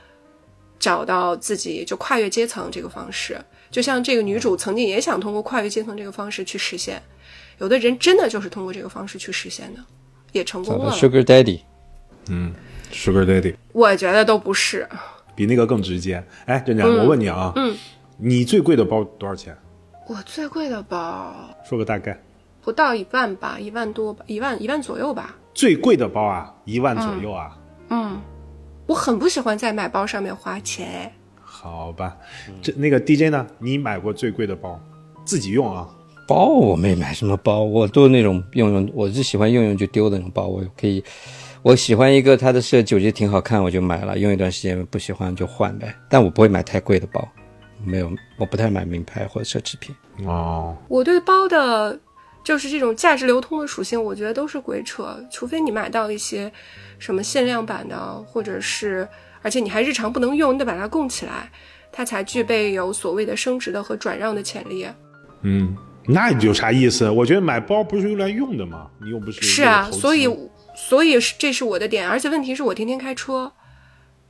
[0.77, 3.39] 找到自己就跨越阶层这个方式。
[3.71, 7.01] 就像这个女主曾经也想通过跨越阶层这个方式去实现，
[7.59, 9.79] 有的人真的就是通过这个方式去实现的，
[10.31, 10.91] 也成功了。
[10.91, 11.61] Sugar Daddy，
[12.29, 12.53] 嗯
[12.91, 14.87] ，Sugar Daddy，我觉得都不是，
[15.35, 16.23] 比那个更直接。
[16.45, 17.77] 哎，珍珍，我问你啊，嗯，
[18.17, 19.55] 你最贵的包多少钱？
[20.07, 22.19] 我最贵的包，说个大概，
[22.61, 25.35] 不到一万吧，一万多吧，一万一万左右吧。
[25.53, 27.55] 最贵的包啊，一万左右啊。
[27.89, 28.19] 嗯，
[28.87, 31.13] 我很不喜欢在买包上面花钱。
[31.61, 32.15] 好吧，
[32.61, 33.45] 这那个 DJ 呢？
[33.57, 34.79] 你买过最贵的包，
[35.25, 35.85] 自己用啊？
[36.25, 40.47] 包我没买什么包，我都那种用用，我是喜欢用用就丢的那种包。
[40.47, 41.03] 我可以，
[41.61, 45.93] 我喜欢一个它的设计，我觉得挺好看，我就买了，用一段时间不喜欢就换呗。
[46.07, 47.27] 但我不会买太贵的包，
[47.83, 49.93] 没有，我不太买名牌或者奢侈品。
[50.25, 51.99] 哦，我对包的，
[52.41, 56.49] 就是这种价值流通的属性，我觉得都是鬼扯，除非你买到一些
[56.99, 59.05] 什么限量版的，或者是。
[59.41, 61.51] 而且你还日常不能用，你得把它供起来，
[61.91, 64.87] 它才具备有所谓的升值的和转让的潜力。
[65.41, 65.75] 嗯，
[66.05, 67.09] 那有啥意思？
[67.09, 68.87] 我觉得买包不是用来用的吗？
[69.01, 70.27] 你又不是是啊，所以
[70.75, 72.09] 所以是这是我的点。
[72.09, 73.51] 而且问题是我天天开车，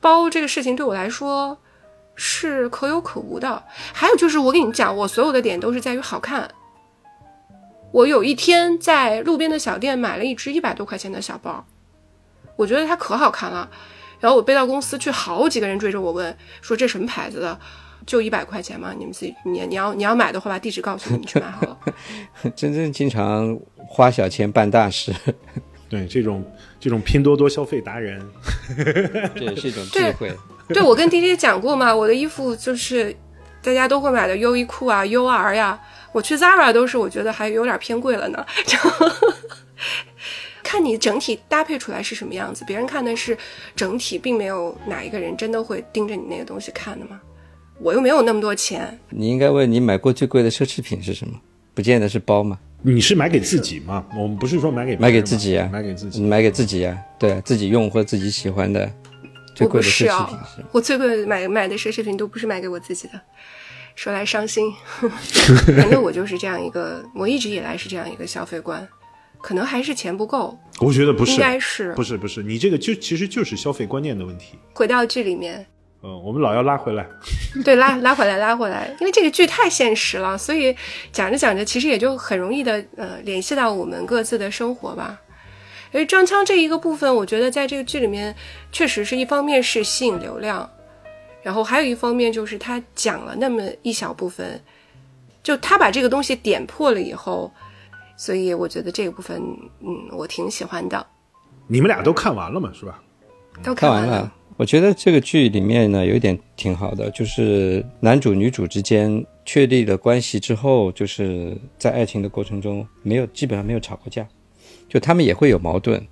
[0.00, 1.58] 包这个事情对我来说
[2.14, 3.64] 是可有可无的。
[3.92, 6.48] 还有就是我跟你讲，我所有的点都是在于好看。
[7.92, 11.66] 我有一天在路边的小店买了一只一百多块钱的小包，
[12.54, 13.68] 我觉得它可好看了。
[14.20, 17.58] 然后我背到公司去，好几个人追着我问，说这什么牌子的，
[18.06, 18.94] 就一百块钱吗？
[18.96, 21.78] 你们自己，你你要你要买的话，把地址告诉你，你去买好了。
[22.54, 25.12] 真正经常花小钱办大事，
[25.88, 26.44] 对这种
[26.78, 28.20] 这种拼多多消费达人，
[29.34, 30.30] 这也是一种智慧。
[30.68, 33.14] 对，我跟滴滴讲过嘛，我的衣服就是
[33.62, 35.80] 大家都会买的优衣库啊、UR 呀，
[36.12, 38.46] 我去 Zara 都是我觉得还有点偏贵了呢。
[40.70, 43.36] 看你整体搭配出来是什么样子，别人看的是
[43.74, 47.20] 整体，并没有哪一个人真的会盯着你那个东西看的嘛？
[47.80, 48.96] 我又没有那么多钱。
[49.08, 51.34] 你应该问你买过最贵的奢侈品是什么？
[51.74, 52.56] 不见得是包吗？
[52.82, 54.06] 你是买给自己吗？
[54.16, 58.88] 我们不是说买给买给自己啊，买给自己，买给自己啊，对自己用或者自己喜欢的
[59.56, 60.64] 最贵的奢侈品是。
[60.70, 63.20] 我最贵买买的奢侈品都不是买给我自己的，
[63.96, 64.72] 说来伤心。
[65.76, 68.88] 反正我就是这样一个，我一直以来是这样一个消费观。
[69.40, 74.58] 可能还是钱不够，我觉得不是，应该是不是不是，你这个就其实就是消费观念的问题。
[74.74, 75.66] 回到剧里面，
[76.02, 77.06] 嗯，我们老要拉回来，
[77.64, 80.76] 对，拉拉回来，拉回来，因为这个剧太现实了，所以
[81.10, 85.18] 讲着讲着，其实也就很容易的呃联系到我们各自的生活吧。
[85.92, 88.34] 因为张枪这一个部分，我觉得在这个剧里面，
[88.70, 90.70] 确实是一方面是吸引流量，
[91.42, 94.62] 然后还有一方面就是他讲了那么一小部分，
[95.42, 97.50] 就他把这个东西点破了以后。
[98.20, 99.42] 所以我觉得这个部分，
[99.80, 101.06] 嗯，我挺喜欢的。
[101.66, 103.02] 你们俩都看完了嘛，是吧？
[103.62, 104.30] 都看完了。
[104.58, 114.28] 我觉得这个剧里面呢，有一点挺好的，就是男主女主之间确立了关系之后，就是在爱情的过程中，没有基本上没有吵过架，
[114.86, 116.06] 就他们也会有矛盾，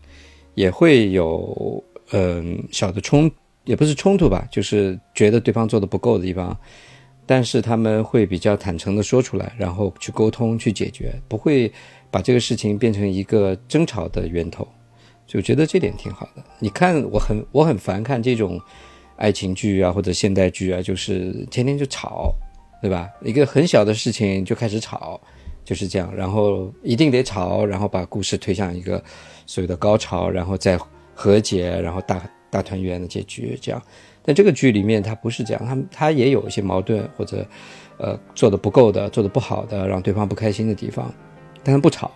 [0.54, 3.30] 也会有嗯小的冲，
[3.64, 6.56] 也不是冲突吧，就是觉得对方做的不够的地方。
[7.26, 11.70] 但是他们会比较坦诚的说出来，然后去沟通去解决，不会
[12.10, 14.66] 把这个事情变成一个争吵的源头，
[15.26, 16.42] 就觉得这点挺好的。
[16.58, 18.60] 你看，我很我很烦看这种
[19.16, 22.34] 爱情剧啊或者现代剧啊，就是天天就吵，
[22.80, 23.08] 对吧？
[23.22, 25.20] 一个很小的事情就开始吵，
[25.64, 29.02] 就是这样，然后一定得吵，然后把故事推向一个
[29.44, 30.78] 所谓的高潮，然后再
[31.14, 33.82] 和解，然后大大团圆的结局，这样。
[34.22, 37.46] 但这个剧里面它不是这样，他他也有一些矛盾或者，
[37.98, 41.12] 呃，做的不够的，做的不好的，让对方不开心的地方，
[41.68, 42.10] 但他不吵，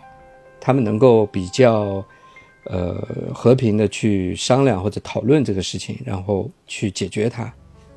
[0.58, 2.02] 他们能够比较，
[2.64, 7.44] 呃，和平的去商量或者讨论这个事情，然后去解决它，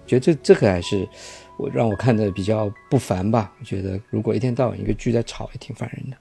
[0.05, 1.07] 觉得这这个还是
[1.55, 3.53] 我让我看的比较不烦吧。
[3.57, 6.17] 我觉得如果一天到晚一个剧在吵，也挺烦人的。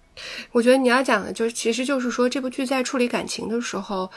[0.53, 4.09] 我觉得你要讲的就是，其实就是说这部剧在处理感情的时候。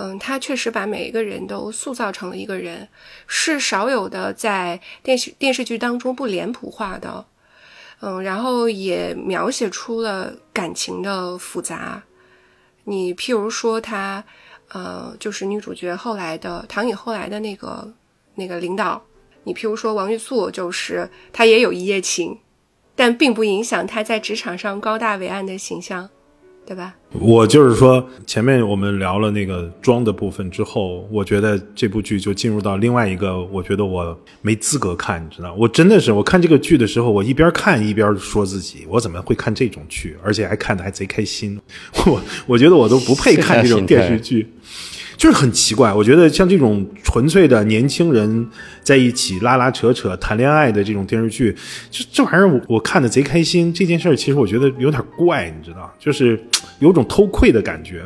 [0.00, 2.86] 嗯，他确实把每一个人都塑造成了一个人，
[3.26, 7.24] 是少有的在电视电视剧当中不脸谱化的。
[8.00, 12.02] 嗯，然后也描写出了感情的复杂。
[12.84, 14.24] 你譬如说他，
[14.68, 17.92] 呃，就是女主角后来的唐颖后来的那个
[18.34, 19.02] 那个领导。
[19.44, 22.38] 你譬如说王玉素，就是她也有一夜情，
[22.94, 26.08] 但并不影响她在职场上高大伟岸的形象。
[26.68, 26.94] 对吧？
[27.12, 35.54] 我就是说，前面我们聊了那个装的部分之后，我觉得这部剧就进入到另外一个，我觉得我没资格看，你知道？
[35.54, 41.58] 我真的是，我看这个剧的时候，我一边看一边说自己，我怎么会看这种剧，而且还看的还贼开心？
[42.04, 44.46] 我我觉得我都不配看这种电视剧。
[45.18, 48.48] 就是很奇怪，我觉得像这种纯粹的年轻人
[48.84, 51.54] 在一起拉拉扯扯谈恋爱的这种电视剧，
[51.90, 53.74] 就这玩意儿我我看的贼开心。
[53.74, 56.40] 这件事儿其实我觉得有点怪，你知道，就是
[56.78, 58.04] 有种偷窥的感觉，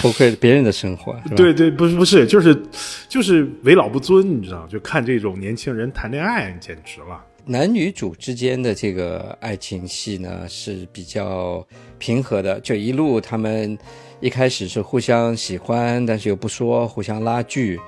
[0.00, 1.16] 偷窥别人的生活。
[1.36, 2.60] 对对，不是不是，就是
[3.08, 7.24] 就是为老不尊，你知道，就看这种年轻人谈恋爱简直了。
[7.44, 11.66] 男女主之间的这个爱情戏呢是比较
[11.98, 13.76] 平和的，就一路他们
[14.20, 17.80] 一开始是互相喜欢，但是又不说，互相拉锯，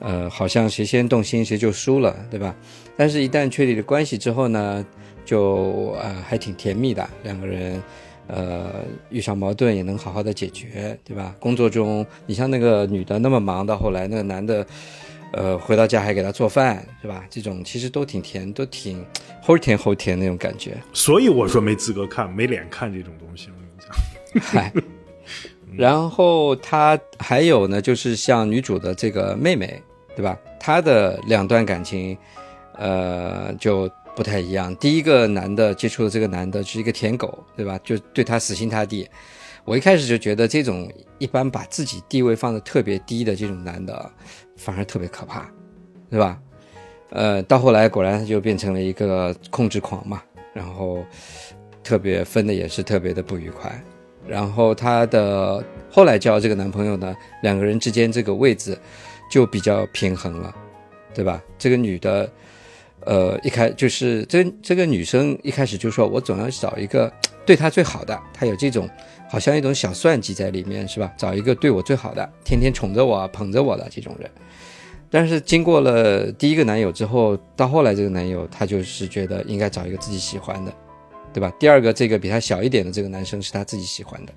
[0.00, 2.54] 呃，好像谁先动心谁就输了，对吧？
[2.96, 4.84] 但是，一旦确立了关系之后呢，
[5.24, 7.80] 就呃还挺甜蜜的，两个人，
[8.26, 11.32] 呃，遇上矛盾也能好好的解决，对吧？
[11.38, 14.66] 工作中，你像那个女的那么忙，到后来那个男的。
[15.32, 17.24] 呃，回到家还给他做饭，是吧？
[17.28, 19.04] 这种其实都挺甜，都挺
[19.44, 20.76] 齁甜齁甜那种感觉。
[20.92, 23.48] 所以我说没资格看，没脸看这种东西。
[23.50, 24.72] 我跟你讲，嗨。
[25.76, 29.82] 然后他还有呢，就是像女主的这个妹妹，
[30.14, 30.38] 对吧？
[30.58, 32.16] 她的两段感情，
[32.78, 34.74] 呃，就不太一样。
[34.76, 37.78] 第一个男的接触的这个男的是一个舔狗，对吧？
[37.84, 39.06] 就对他死心塌地。
[39.64, 44.10] 我一开始就觉得这种一般把自己地位放得特别低的这种男的。
[44.56, 45.48] 反而特别可怕，
[46.10, 46.40] 对吧？
[47.10, 51.04] 呃，到后来果然就变成了一个控制狂嘛，然后
[51.84, 53.80] 特别分的也是特别的不愉快。
[54.26, 58.76] 然后她的后来交这个男朋友呢，两个人之间这个位置
[59.30, 60.52] 就比较平衡了，
[61.14, 61.40] 对吧？
[61.56, 62.28] 这个女的，
[63.04, 67.12] 呃，一开就是这这个女生一开始就说，我总要找一个
[67.44, 68.90] 对她最好的，她有这种。
[69.28, 71.12] 好像一种小算计在里面，是吧？
[71.16, 74.30] 找一个对我最好的，天天宠着我、捧着我的这种人。
[75.08, 80.72] 但是经过了第一个男友之后，到后来这个男友，他就是觉得应该找一个自己喜欢的，
[81.32, 81.52] 对吧？
[81.58, 84.32] 第二个这个比他小一点的这个男生是他自己喜欢的。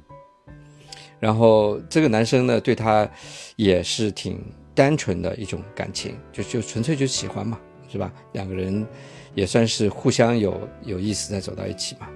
[1.19, 3.09] 然后这个男生呢，对他
[3.55, 4.39] 也是挺
[4.73, 7.59] 单纯的一种感情，就就纯粹就喜欢嘛，
[7.91, 8.13] 是吧？
[8.33, 8.87] 两个人
[9.33, 12.07] 也算是互相有有意思，再走到一起嘛。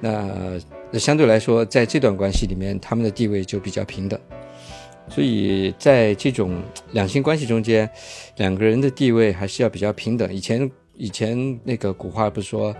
[0.00, 0.60] 那
[0.92, 4.18] 那相对来说，在这段关系里面，他们的地位就比较平等。
[5.08, 7.88] 所以在这种两性关系中间，
[8.36, 10.32] 两个人的地位还是要比较平等。
[10.32, 12.74] 以前以前那个古话不是说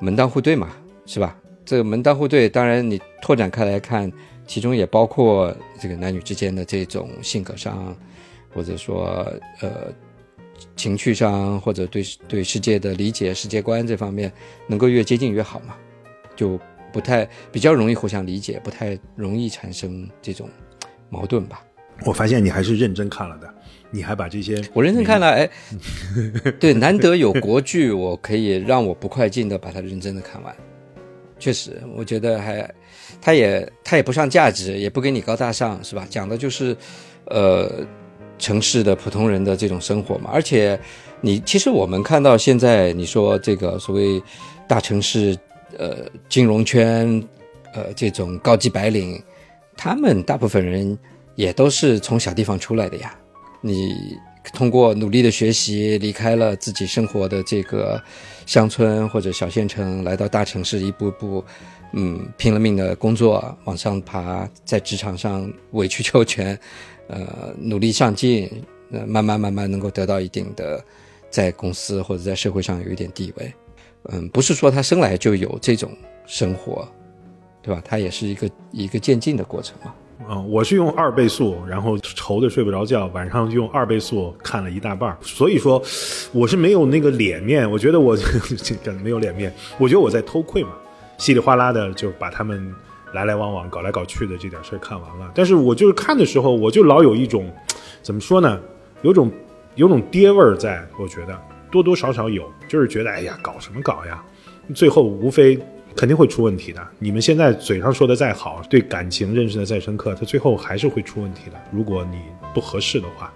[0.00, 0.70] 门当户对嘛，
[1.06, 1.36] 是吧？
[1.64, 4.10] 这个门当户对，当然你拓展开来看，
[4.46, 7.96] 其中也包括这个男女之间的这种性格上，
[8.52, 9.26] 或者说
[9.60, 9.92] 呃
[10.76, 14.30] 情趣上，或者对对世界的理解、世界观这方面，
[14.66, 15.74] 能够越接近越好嘛。
[16.34, 16.58] 就
[16.92, 20.48] 不太比较容易互相理解，不太容易产生这种
[21.08, 21.62] 矛盾吧。
[22.04, 23.48] 我发现你还是认真看了的，
[23.90, 25.48] 你还把这些我认真看了，哎，
[26.58, 30.54] 对，难得有国剧，我可以让我不快进的把它认真的看完。
[31.38, 32.68] 确实，我觉得还，
[33.20, 36.06] 它也它也不上价值，也不给你高大上，是吧？
[36.08, 36.76] 讲的就是，
[37.26, 37.70] 呃，
[38.38, 40.30] 城市的普通人的这种生活嘛。
[40.32, 40.78] 而且，
[41.20, 44.20] 你其实我们看到现在，你说这个所谓
[44.66, 45.38] 大城市。
[45.82, 47.20] 呃，金融圈，
[47.74, 49.20] 呃，这种高级白领，
[49.76, 50.96] 他们大部分人
[51.34, 53.12] 也都是从小地方出来的呀。
[53.60, 53.92] 你
[54.54, 58.00] 通过努力的学习，离开了自己生活的这个
[58.46, 61.44] 乡村或者小县城，来到大城市，一步步，
[61.94, 66.56] 嗯，拼了命的工作，往上爬，在职场上委曲求全，
[67.08, 68.48] 呃，努力上进，
[68.92, 70.80] 呃，慢慢慢慢能够得到一定的
[71.28, 73.52] 在公司或者在社会上有一点地位。
[74.10, 75.90] 嗯，不是说他生来就有这种
[76.26, 76.86] 生活，
[77.62, 77.80] 对吧？
[77.84, 79.94] 他也是一个一个渐进的过程嘛。
[80.28, 85.16] 嗯，我是用二倍速，然后愁的睡不着觉，晚上用二倍速看了一大半。
[85.20, 85.82] 所以说，
[86.32, 88.16] 我是没有那个脸面，我觉得我
[88.62, 90.70] 这个没有脸面，我觉得我在偷窥嘛，
[91.18, 92.72] 稀里哗啦的就把他们
[93.12, 95.30] 来来往往搞来搞去的这点事看完了。
[95.34, 97.52] 但是我就是看的时候，我就老有一种
[98.00, 98.60] 怎么说呢，
[99.02, 99.28] 有种
[99.74, 101.36] 有种爹味儿在，我觉得
[101.72, 104.22] 多多少少有，就是觉得哎呀，搞什么搞呀，
[104.72, 105.58] 最后无非。
[105.94, 106.80] 肯定会出问题的。
[106.98, 111.62] 你们现在嘴上说的再好，对感情认识的再深刻，他最后还是会出问题的。
[111.70, 112.18] 如果你
[112.54, 113.30] 不合适的话，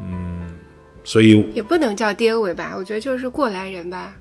[0.00, 0.54] 嗯，
[1.02, 2.74] 所以也不能叫跌尾吧？
[2.76, 4.14] 我觉得就是过来人吧。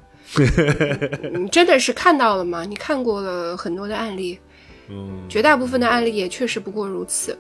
[1.32, 2.66] 你真的是看到了吗？
[2.66, 4.40] 你看过了很多的案例，
[4.90, 7.38] 嗯，绝大部分的案例也确实不过如此。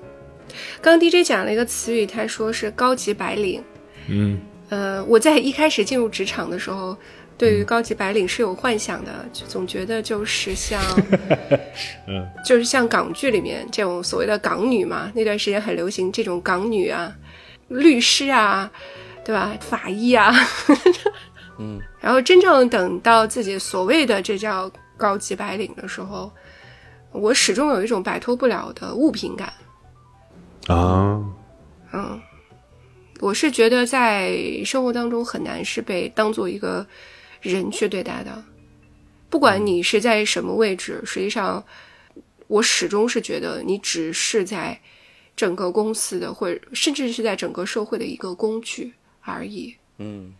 [0.79, 3.63] 刚 DJ 讲了一个词语，他说是高级白领。
[4.09, 4.39] 嗯，
[4.73, 6.97] 呃，我在一开始进入职场的时候。
[7.35, 9.11] 对于高级白领是有幻想的，
[9.47, 10.79] 总觉得就是像，
[12.07, 17.11] 嗯，就是像港剧里面这种所谓的港女嘛，那段时间很流行这种港女啊，
[17.69, 18.71] 律师啊，
[19.25, 19.57] 对吧？
[19.59, 20.31] 法医啊，
[21.57, 26.31] 嗯，然后真正等到自己所谓的这叫高级白领的时候，
[27.11, 29.51] 我始终有一种摆脱不了的物品感。
[30.67, 31.19] 啊，
[31.91, 32.21] 嗯，
[33.23, 36.85] 我是觉得在生活当中很难是被当做一个。
[37.43, 38.41] 人去对待的，
[39.29, 41.61] 不管你是在什么位置，实际上，
[42.47, 44.79] 我始终是觉得你只是在
[45.35, 49.75] 整个公司的，或者甚至是在整个社会的一个工具而已。
[49.97, 50.31] 嗯，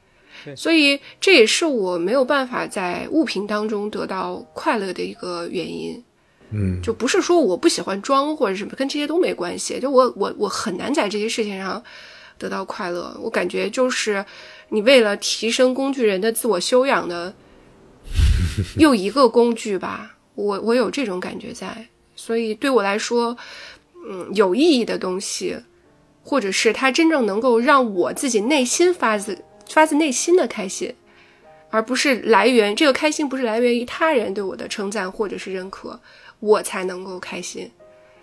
[0.56, 6.02] 所以这也是我没有办法在物品当中得到快乐的一个原因。
[6.52, 9.78] 嗯，就不是说我不喜欢装或者什么，跟这些都没关系。
[9.78, 11.84] 就我我我很难在这些事情上
[12.44, 13.18] 得到快乐。
[13.22, 14.24] 我感觉就是。
[14.70, 17.32] 你为了提升工具人的自我修养的
[18.80, 23.38] 又一个工具吧，我我有这种感觉在，所以对我来说，
[24.10, 25.56] 嗯，有意义的东西，
[26.24, 29.38] 或者是它真正能够让我自己内心发自
[29.70, 30.92] 发自内心的开心，
[31.70, 36.00] 而不是来源这个开心不是来源于他人对我的称赞或者是认可，
[36.40, 37.70] 我才能够开心。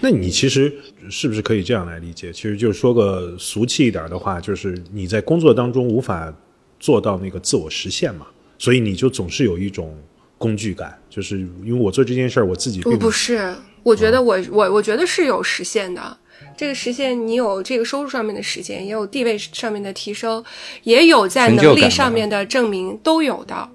[0.00, 0.72] 那你其实
[1.10, 2.32] 是不是可以这样来理解？
[2.32, 6.32] 其实就是说个俗气一点的话，就是你在工作当中无法
[6.78, 8.26] 做到那个自我实现嘛，
[8.58, 9.96] 所以你就总是有一种
[10.38, 16.16] 工具感，就是因为我做这件事儿，我自己不不是，我觉得我我我觉得是有实现的。
[16.56, 20.42] 这个实现，你有这个收入上面的实现，也有地位上面的提升，
[20.82, 23.68] 也有在能力上面的证明，都有的。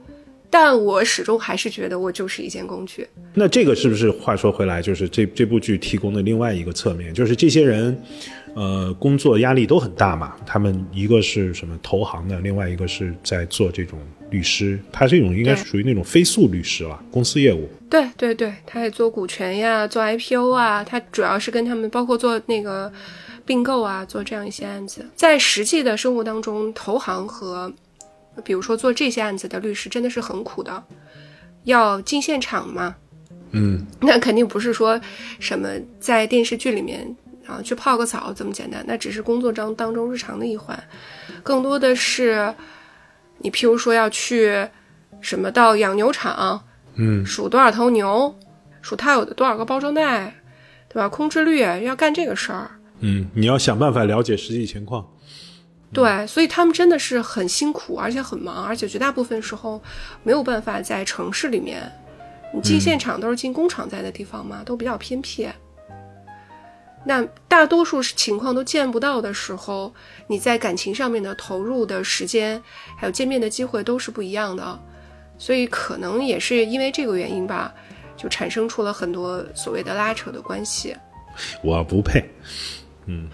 [0.58, 3.06] 但我始终还是觉得我就是一件工具。
[3.34, 8.01] 那这个是不是话说回来，就是这这部剧提供的另外一个侧面，就是这些人，
[8.56, 10.34] 呃，工作压力都很大嘛。
[10.45, 13.99] 他们一个是什么投行的，另外一个是在做这种
[14.30, 17.68] 律师，他这种应该是属于那种非诉律师了，公司业务。
[17.89, 22.89] 对对对，他也做股权呀，做 IPO 啊，他主要是跟他们包括做那个
[23.45, 25.06] 并购啊，做这样一些案子。
[25.18, 27.74] 在实际的生活当中，投行和
[28.44, 30.84] 比如说做这些案子的律师真的是很苦的，
[31.64, 32.96] 要进现场嘛，
[33.52, 35.00] 嗯，那肯定不是说
[35.40, 35.70] 什么
[36.00, 37.16] 在电视剧里面
[37.48, 40.78] 啊去泡个澡这么简单，那只是工作当当中日常的一环，
[41.44, 42.54] 更多的是
[43.40, 44.68] 你譬如说要去
[45.22, 46.64] 什么到养牛场，
[46.96, 48.36] 嗯，数多少头牛，
[48.82, 50.36] 数它有的多少个包装袋，
[50.90, 51.10] 对吧？
[51.10, 55.06] 空置率要干这个事儿，嗯，你要想办法了解实际情况。
[55.96, 59.82] 对，所以他们真的是很辛苦，而且很忙，而且绝大部分时候
[60.22, 61.91] 没有办法在城市里面。
[62.54, 65.50] 你进现场都是进工厂在的地方嘛，都比较偏僻。
[67.06, 69.93] 那大多数情况都见不到的时候，
[70.28, 72.62] 你在感情上面的投入的时间，
[72.98, 74.80] 还有见面的机会都是不一样的。
[75.38, 77.74] 所以可能也是因为这个原因吧，
[78.18, 80.96] 就产生出了很多所谓的拉扯的关系。
[81.62, 82.24] 我不配。
[83.08, 83.30] 嗯，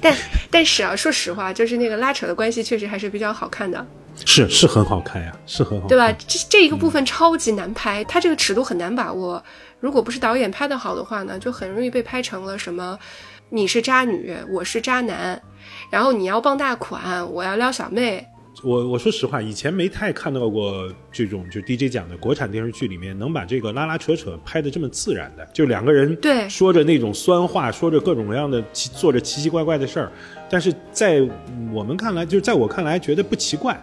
[0.00, 0.16] 但
[0.50, 3.86] 但是啊，说实话，就是那个拉扯的关系确实还是比较好看的，
[4.24, 6.10] 是是很好看呀，是很好，对吧？
[6.26, 9.42] 这这一个部分超级难拍，它这个尺度很难把握。
[9.80, 12.98] 如果不是导演拍的好的话呢，就很容易被拍成了什么
[13.50, 15.40] 你是渣女，我是渣男，
[15.90, 18.26] 然后你要傍大款，我要撩小妹，
[18.62, 30.12] 我我说实话，以前没太看到过这种就 DJ 讲的国产电视剧里面能把这个拉拉扯扯拍的这么自然的，就两个人对说着那种酸话，说着各种各样的奇做着奇奇怪怪的事儿，
[30.48, 31.26] 但是在
[31.72, 33.80] 我们看来，就是在我看来觉得不奇怪。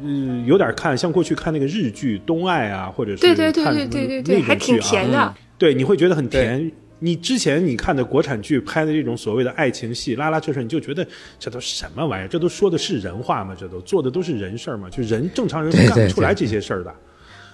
[0.00, 5.34] 嗯，有点看像过去看那个日剧《东爱》啊，或者是对对对对对对对，还挺那种剧啊甜的。
[5.58, 6.70] 对，你会觉得很甜。
[7.00, 11.06] 你之前你看的国产剧拍的这种所谓的爱情戏，拉拉扯扯，你就觉得
[11.38, 12.28] 这都什么玩意儿？
[12.28, 13.56] 这都说的是人话吗？
[13.58, 14.88] 这都做的都是人事儿吗？
[14.90, 16.94] 就人正常人 干不出来这些事儿的。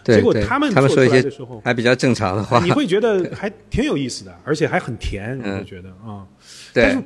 [0.02, 6.26] 对对结果他们做出来他们说一些的时候还比较正常的话，你会觉得还 挺有意思的，而且还很甜，你嗯会觉得啊。
[6.74, 7.02] 但是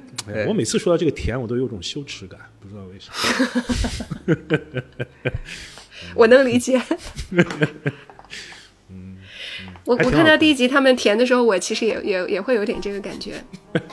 [0.49, 3.13] 我每次说到这个甜，我都有种羞耻感，不知道为啥。
[6.15, 6.81] 我能理解。
[9.89, 13.43] 我我看看到第一集他们填的时候，我其实也也也会有点这个感觉。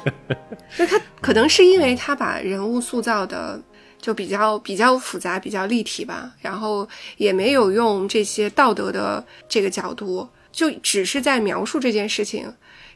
[0.77, 3.57] 那他可能是因为他把人物塑造的
[3.97, 6.85] 就比较比较复杂、比较立体吧，然后
[7.15, 12.43] 也没有用这些道德的这个角度，就只是在描述这件事情，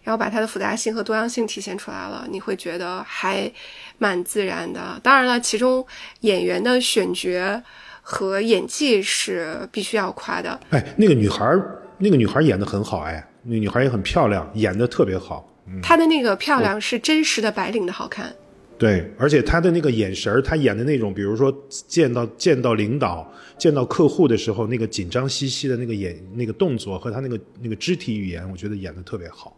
[0.03, 3.49] 然后把它的复杂性和多样性体现出来了，你会觉得还
[3.97, 4.99] 蛮自然的。
[5.01, 5.87] 当然了，其中
[6.19, 7.63] 演员的选角
[8.01, 10.59] 和演技是必须要夸的。
[10.71, 15.45] 哎，那个女孩儿，那个女孩演的很好，哎，那个女孩也很漂亮，演的特别好。
[15.83, 18.33] 她的那个漂亮是真实的白领的好看。
[18.77, 29.55] 对，而且她的那个眼神儿，她演的那种，比如说见到见到领导、见到客户的时候，那个紧张兮兮的那个眼、那个动作和她那个那个肢体语言，我觉得演的特别好。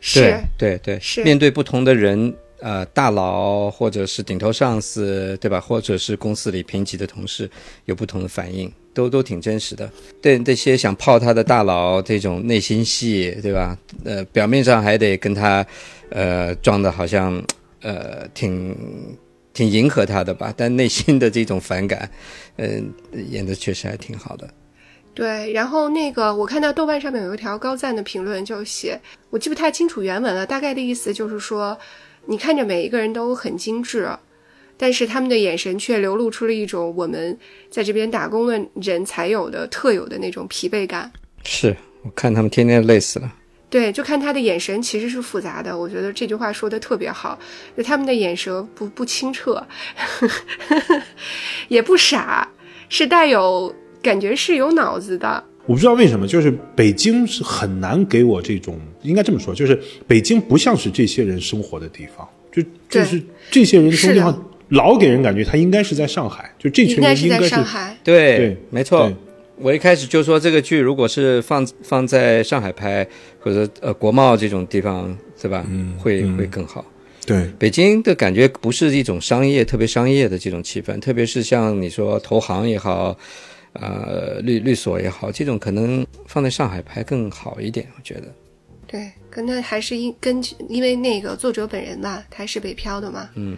[0.00, 5.60] 是对对对，是面对不同的人，呃，大佬或者是顶头上司，对吧？
[5.60, 7.48] 或者是公司里平级的同事，
[7.84, 9.90] 有不同的反应，都都挺真实的。
[10.20, 13.78] 对那些想泡他的大佬，这种内心戏，对吧？
[14.04, 15.64] 呃，表面上还得跟他，
[16.10, 17.42] 呃，装的好像，
[17.80, 18.76] 呃，挺
[19.54, 22.10] 挺迎合他的吧，但内心的这种反感，
[22.56, 22.92] 嗯、
[23.30, 24.48] 演的确实还挺好的。
[25.14, 29.00] 对，然后那个我看到豆瓣上面有一条高赞的评论，就写
[29.30, 31.76] 我记不太清楚原文了，大概的意思就是说，
[32.26, 34.08] 你看着每一个人都很精致，
[34.76, 37.38] 但是他们的眼神却流露出了一种我们
[37.70, 41.10] 在这边打工的人才有的特有的那种疲惫感。
[41.44, 43.34] 是我看他们天天累死了。
[43.70, 45.76] 对，就看他的眼神其实是复杂的。
[45.76, 47.38] 我觉得这句话说的特别好，
[47.76, 49.62] 就他们的眼神不不清澈，
[51.68, 52.48] 也不傻，
[52.88, 55.44] 是带有感觉是有脑子的。
[55.68, 69.12] 我不知道为什么，就是北京是很难给我这种，应该这么说，就是北京不像是这些人生活的地方，就就是这些人生活地方老给人感觉他应该是在上海，就这群应该是在人应该是上海，对，对没错。
[69.60, 73.06] 我一开始就说这个剧如果是放放在上海拍，
[73.40, 75.66] 或者呃国贸这种地方，对吧？
[75.68, 76.82] 嗯，会会更好。
[77.26, 83.14] 对北京的感觉不是一种商业特别商业的这种气氛，特别是像你说投行也好，
[83.80, 88.34] 呃律律所也好，这种可能放在上海拍更好一点，我觉得。
[88.86, 93.56] 对，可能还是因根据因为那个作者本人嘛，他是北漂的嘛，嗯，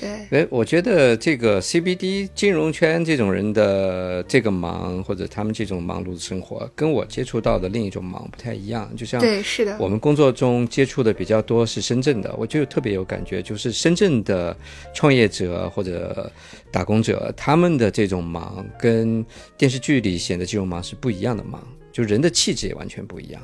[0.00, 8.90] 对，哎，我觉得这个 CBD 金融圈这种人的这个忙，或者他们这种忙碌的生活，跟我接触到的另一种忙不太一样。
[8.96, 14.56] 就像对，是的，我们工作中接触的比较多是深圳的，我就特别有感觉，就是深圳的
[14.94, 16.32] 创业者或者
[16.72, 19.22] 打工者，他们的这种忙跟
[19.58, 23.42] 电视剧里显的这种忙是不一样的忙，就人的气质也完全不一样。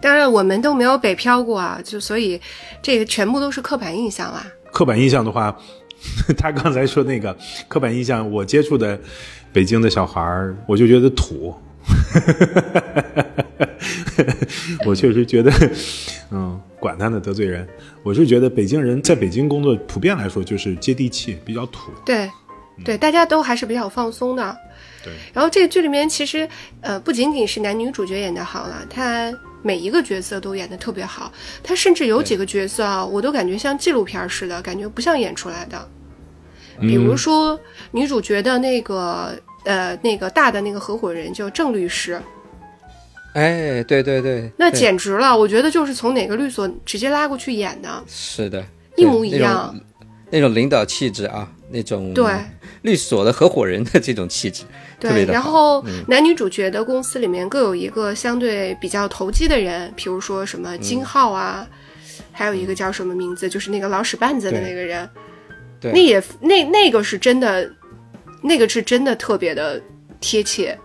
[0.00, 2.40] 当然我们都没有北漂过啊，就所以
[2.82, 4.46] 这个全部都是刻板印象啦。
[4.74, 5.56] 刻板印象的话，
[6.36, 7.34] 他刚才说那个
[7.68, 8.98] 刻板印象，我接触的
[9.52, 11.54] 北京的小孩儿，我就觉得土。
[14.84, 15.52] 我确实觉得，
[16.30, 17.66] 嗯，管他呢，得罪人。
[18.02, 21.92] 我是觉得北京人在北京工作，普遍来说就是接地气，比较土。
[22.04, 22.28] 对，
[22.84, 24.56] 对，大家都还是比较放松的。
[25.04, 26.48] 对，然后这个剧里面其实
[26.80, 29.30] 呃不仅仅是男女主角演的好了，他
[29.64, 35.88] 每一个角色都演得特别好，他甚至有几个角色啊，我都感觉像纪录片似的，感觉不像演出来的。
[36.80, 37.58] 比如说
[37.92, 39.34] 女主角的那个
[39.64, 42.20] 呃那个大的那个合伙人叫郑律师，
[43.32, 48.62] 哎，对对对，那简直了，我觉得就是从哪个律所直接拉过去演的，是的，
[48.96, 49.74] 一模一样。
[50.34, 52.34] 那种领导气质啊，那种对
[52.82, 54.64] 律所的合伙人的这种气质，
[54.98, 55.52] 对，的然好。
[55.52, 61.64] 后男女主角的公司里面各有一个相对比较投机的人，比如说什么金浩啊，
[62.32, 65.08] 还有一个叫什么名字，就是那个老使绊子的那个人，
[65.80, 67.70] 对那也那那个是真的，
[68.42, 69.80] 那个是真的特别的
[70.20, 70.76] 贴切。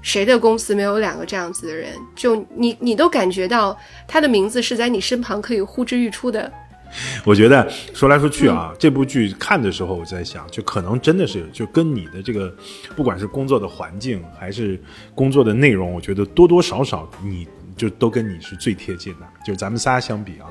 [0.00, 1.92] 谁的公司没有两个这样子的人？
[2.16, 3.76] 就你你都感觉到
[4.06, 6.50] 他的名字是在你身旁可以呼之欲出的
[7.24, 12.54] 我觉得说来说去啊，这部剧看的时候，我在想，就可能真的是就跟你的这个，
[12.96, 14.80] 不管是工作的环境还是
[15.14, 20.46] 工作的内容，我觉得多多少少你就都跟你是最贴近的，就是咱们仨相比啊，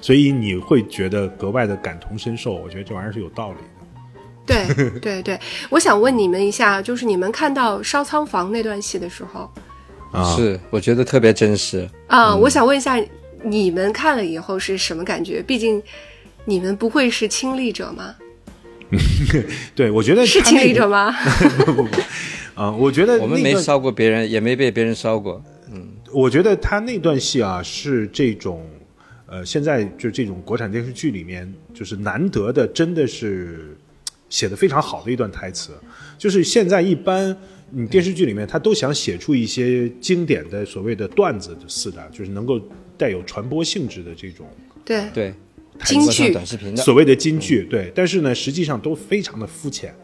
[0.00, 2.54] 所以你会觉得格外的感同身受。
[2.54, 3.62] 我觉得这玩意儿是有道理的。
[4.46, 9.50] 对对对，我想问你们一下，就是你们看到烧仓房那段戏的时候，
[10.12, 11.88] 啊，是我觉得特别真实。
[12.06, 12.96] 啊，我想问一下，
[13.46, 15.42] 你们看了以后是什么感觉？
[15.42, 15.82] 毕竟
[16.44, 18.14] 你们不会是亲历者吗？
[19.74, 21.12] 对，我觉得是亲历者吗？
[21.64, 22.00] 不不不，
[22.54, 25.42] 啊，我觉得 我们没烧过别人，也没被别人烧过。
[25.72, 28.64] 嗯我觉得他那段戏啊，是这种，
[29.26, 33.76] 呃，现在就这种国产电视剧里面，就是难得的，真的是
[34.30, 35.72] 写的非常好的一段台词。
[36.16, 37.36] 就是现在一般
[37.70, 42.58] 你电视剧里面，他都想写出一些经典的所谓的段子似的，就是能够
[42.96, 44.46] 带有传播性质的这种
[44.84, 45.34] 对，对，
[45.84, 46.32] 京我上剧。
[46.32, 49.94] 短视频的，所谓的金句，对，但是呢，实际上都非常的肤浅。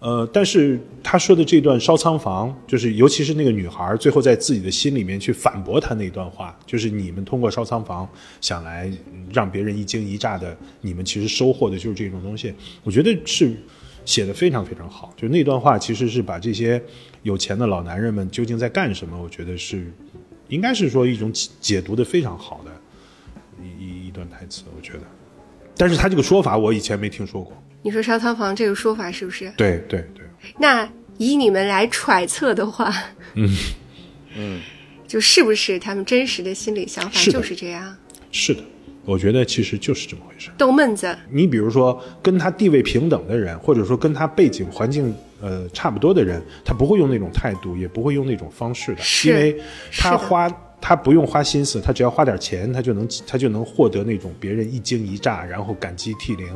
[0.00, 8.06] 呃，但是他说的这段烧仓房，就是尤其是那个女孩，最后在自己的心里面去反驳他那段话，就是你们通过烧仓房
[8.38, 12.52] 想来嗯让别人一惊一乍的，你们其实收获的就是这种东西。
[12.82, 13.56] 我觉得是
[14.04, 16.82] 写的非常非常好，就那段话其实是把这些
[17.22, 19.90] 有钱的老男人们究竟在干什么，我觉得是
[20.54, 22.70] 应该是说一种解解读的非常好的
[23.62, 25.00] 一一一段台词，我觉得。
[25.76, 27.52] 但是他这个说法我以前没听说过。
[27.82, 29.52] 你说烧仓房这个说法是不是？
[29.56, 30.24] 对对对，
[30.58, 30.88] 那
[31.18, 32.94] 以你们来揣测的话，
[33.34, 33.48] 嗯
[34.36, 34.60] 嗯，
[35.06, 37.96] 就是不是他们真实的心理想法就是这样？
[38.30, 38.62] 是的，
[39.04, 40.50] 我觉得其实就是这么回事。
[40.56, 45.14] 逗闷子，你比如说跟他地位平等的人，或者说跟他背景环境
[45.44, 49.54] 呃差不多的人，他不会用那种态度，也不会用那种方式的，因为
[49.92, 56.46] 他花他不用花心思，他只要花点钱，他就能他就能获得那种别人一惊一乍，然后感激涕零，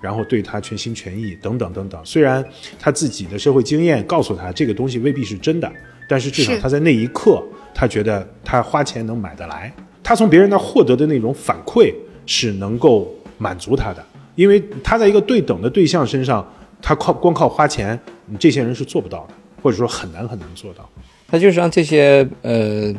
[0.00, 2.00] 然后对他全心全意等等等等。
[2.02, 2.42] 虽然
[2.78, 5.70] 他自己的社会经验告诉他这个东西未必是真的，
[6.08, 7.42] 但是至少他在那一刻，
[7.74, 9.70] 他觉得他花钱能买得来，
[10.02, 11.92] 他从别人那获得的那种反馈
[12.24, 14.02] 是能够满足他的，
[14.34, 16.46] 因为他在一个对等的对象身上，
[16.82, 17.98] 他靠光靠花钱，
[18.38, 20.88] 这些人是做不到的，或者说很难很难做到。
[21.28, 22.92] 他就是让这些呃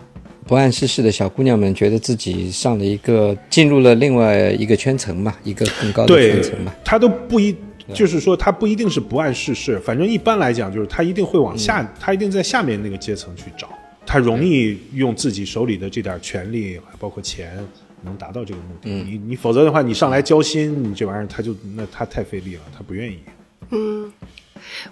[0.45, 7.55] 不谙世事的小姑娘们觉得自己上了一个进入了另外一个圈层嘛，一个更高的圈层嘛。，他都不一，
[7.93, 13.69] 就是说他不一定是不谙世事，反正一般来讲就是他一定会往下，他一定在下面那个阶层去找，
[14.05, 17.57] 他容易用自己手里的这点权利，包括钱，
[18.03, 18.89] 能达到这个目的。
[18.89, 23.19] 你你否则的话，你上来交心，你这玩意儿他就那他太费力了，他不愿意。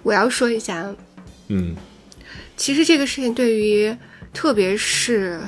[0.02, 0.94] 我要说一下，
[1.48, 1.76] 嗯
[2.56, 3.96] 其实这个事情对于
[4.32, 5.40] 特别是，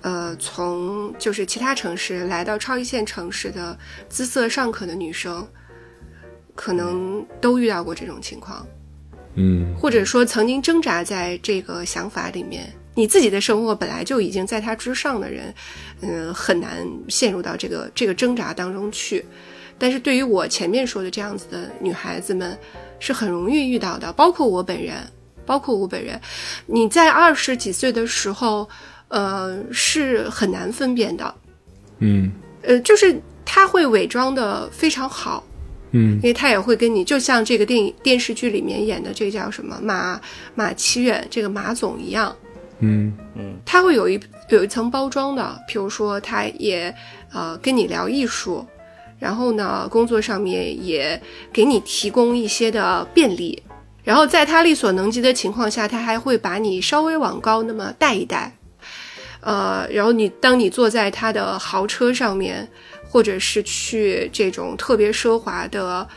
[0.00, 3.78] 呃，从就是其他城市来到超一线城市的
[4.08, 5.46] 姿色尚可的女生，
[6.54, 8.66] 可能都遇到过这种情况，
[9.34, 12.72] 嗯或者说曾经挣扎在这个想法里面。
[12.96, 15.54] 你自己的生活本来就已经在它之上的人，
[16.00, 19.24] 嗯、很难陷入到这个这个挣扎当中去。
[19.80, 22.56] 但是对于我前面说的这样子的女孩子们，
[22.98, 24.96] 是很容易遇到的，包括我本人，
[25.46, 26.20] 包括我本人。
[26.66, 28.68] 你在二十几岁的时候，
[29.08, 31.34] 呃，是很难分辨的，
[32.00, 32.30] 嗯。
[32.62, 35.42] 呃，就是他会伪装的非常好，
[35.92, 36.16] 嗯。
[36.16, 40.20] 因为他也会跟你，就像这个电影电视剧里面演的这个叫什么马
[40.54, 42.36] 马七远这个马总一样，
[42.80, 43.12] 嗯。
[43.64, 44.20] 他会有一
[44.50, 46.94] 有一层包装的，比如说他也
[47.32, 48.66] 呃跟你聊艺术，
[49.20, 53.62] 然后呢工作上面也给你提供一些的便利，
[54.02, 58.56] 然后在他力所能及的情况下，他还会把你稍微往高那么带一带，
[59.40, 62.68] 呃，然后你当你坐在他的豪车上面，
[63.08, 66.08] 或者是去这种特别奢华的。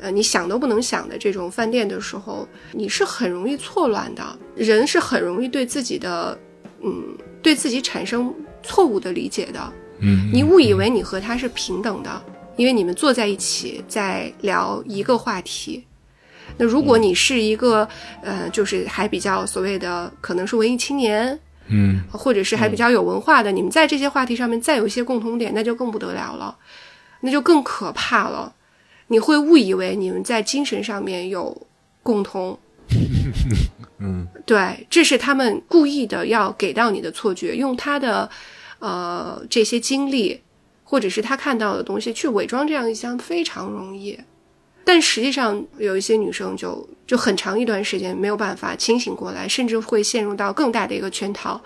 [0.00, 4.22] 呃，你想都不能想的这种饭店的时候，你是很容易错乱的。
[4.54, 6.38] 人是很容易对自己的，
[6.84, 8.32] 嗯，对自己产生
[8.62, 9.72] 错误的理解的。
[9.98, 12.22] 嗯你误以为你和他是平等的，
[12.58, 15.82] 因为你们坐在一起在聊一个话题。
[16.56, 17.88] 那如果你是一个，
[18.20, 21.38] 呃，就是还比较所谓的可能是文艺青年，
[21.68, 26.56] 嗯或者是还比较有文化的，你们在这些话题上面再有一些共同点，那就更不得了了，
[27.20, 28.52] 那就更可怕了。
[29.06, 31.56] 你会误以为你们在精神上面有
[32.02, 32.58] 共同，
[34.00, 38.28] 嗯对，这是他们故意的要给到你的错觉，用他的
[38.80, 40.40] 呃这些经历，
[40.90, 44.18] 或者是他看到的东西去伪装这样一项非常容易。
[44.84, 51.60] 但实际上，有一些女生就就很长一段时间没有办法清醒过来，甚至会陷入到更大的一个圈套。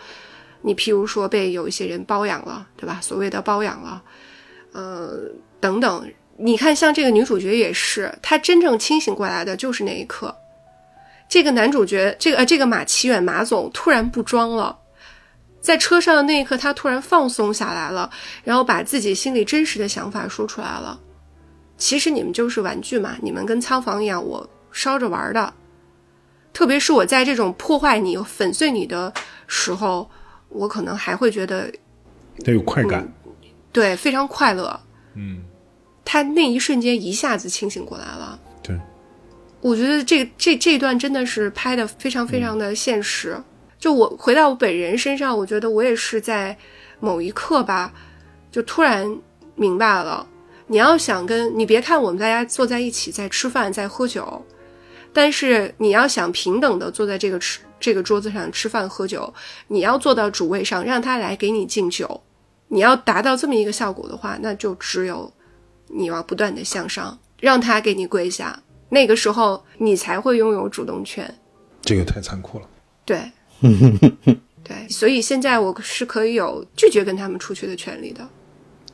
[0.63, 2.99] 你譬如说被有一些人包养了，对吧？
[3.01, 4.03] 所谓的包养了，
[4.73, 5.21] 呃，
[5.61, 6.05] 等等。
[6.37, 10.35] 你看，像这个女主角也是，她真正清醒过来的就是那一刻。
[11.29, 14.77] 这个男主角，这个呃，这个马奇远马总突然不装了，
[15.63, 18.11] 在车上的那一刻，他突然放松下来了，
[18.45, 21.01] 然后把自己心里真实的想法说出来了。
[21.79, 25.55] 其实你们就是玩具嘛，你们跟仓房一样，我烧着玩的。
[26.53, 29.13] 特别是我在这种破坏你、粉碎你的
[29.47, 30.11] 时候，
[30.49, 31.73] 我可能还会觉得，
[32.45, 33.11] 得有快感，
[33.73, 34.79] 对，非常快乐。
[35.15, 35.45] 嗯，
[36.05, 38.39] 他那一瞬间一下子清醒过来了。
[38.63, 38.79] 对，
[39.61, 43.41] 我觉得这这这段真的是拍的非常非常的现实。
[43.83, 46.57] 就我回到我本人身上，我觉得我也是在
[47.01, 47.93] 某一刻吧，
[48.49, 49.19] 就突然
[49.57, 50.25] 明白了。
[50.69, 54.41] 你要想跟你别看我们大家坐在一起在吃饭在喝酒。
[55.13, 59.35] 但是你要想平等的坐在这个吃这个桌子上吃饭喝酒，
[59.67, 62.23] 你要坐到主位上，让他来给你敬酒。
[62.69, 65.33] 你要达到这么一个效果的话，那就只有
[65.89, 71.35] 你要不断的向上，让他给你跪下，那个时候你才会拥有主动权。
[71.83, 72.69] 这个太残酷了。
[73.05, 73.21] 对，
[74.65, 78.29] 对，所以现在我是可以有拒绝跟他们出去的权利的。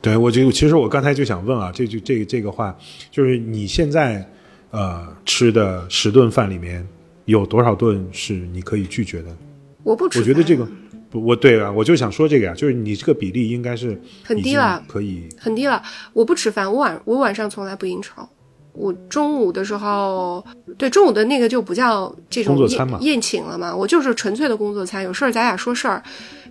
[0.01, 2.75] 对，我就其实我刚才就想问啊，这就这个这个话，
[3.11, 4.27] 就是你现在。
[4.71, 6.87] 呃，吃的十顿饭里面
[7.25, 9.35] 有多少顿是你可以拒绝的？
[9.81, 10.19] 我不吃。
[10.19, 10.63] 我觉得这个
[11.09, 15.81] 不，我对啊，我就想说这个呀，就是你这个比例应该是很低了，可以很低了。
[16.13, 18.29] 我不吃饭，我晚我晚上从来不应酬。
[18.73, 20.45] 我中午的时候，
[20.77, 26.01] 对中午的那个就不叫这种宴宴请了嘛，我就是纯粹的工作餐，有事儿咱俩说事儿，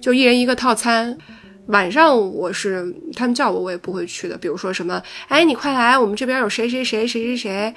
[0.00, 1.16] 就一人一个套餐。
[1.66, 4.36] 晚上我是他们叫我，我也不会去的。
[4.38, 7.74] 比如说什么，哎，你快来，我们这边有谁谁谁谁谁谁。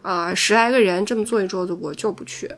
[0.00, 2.50] 啊，十来个人这么坐一桌子，我就不去。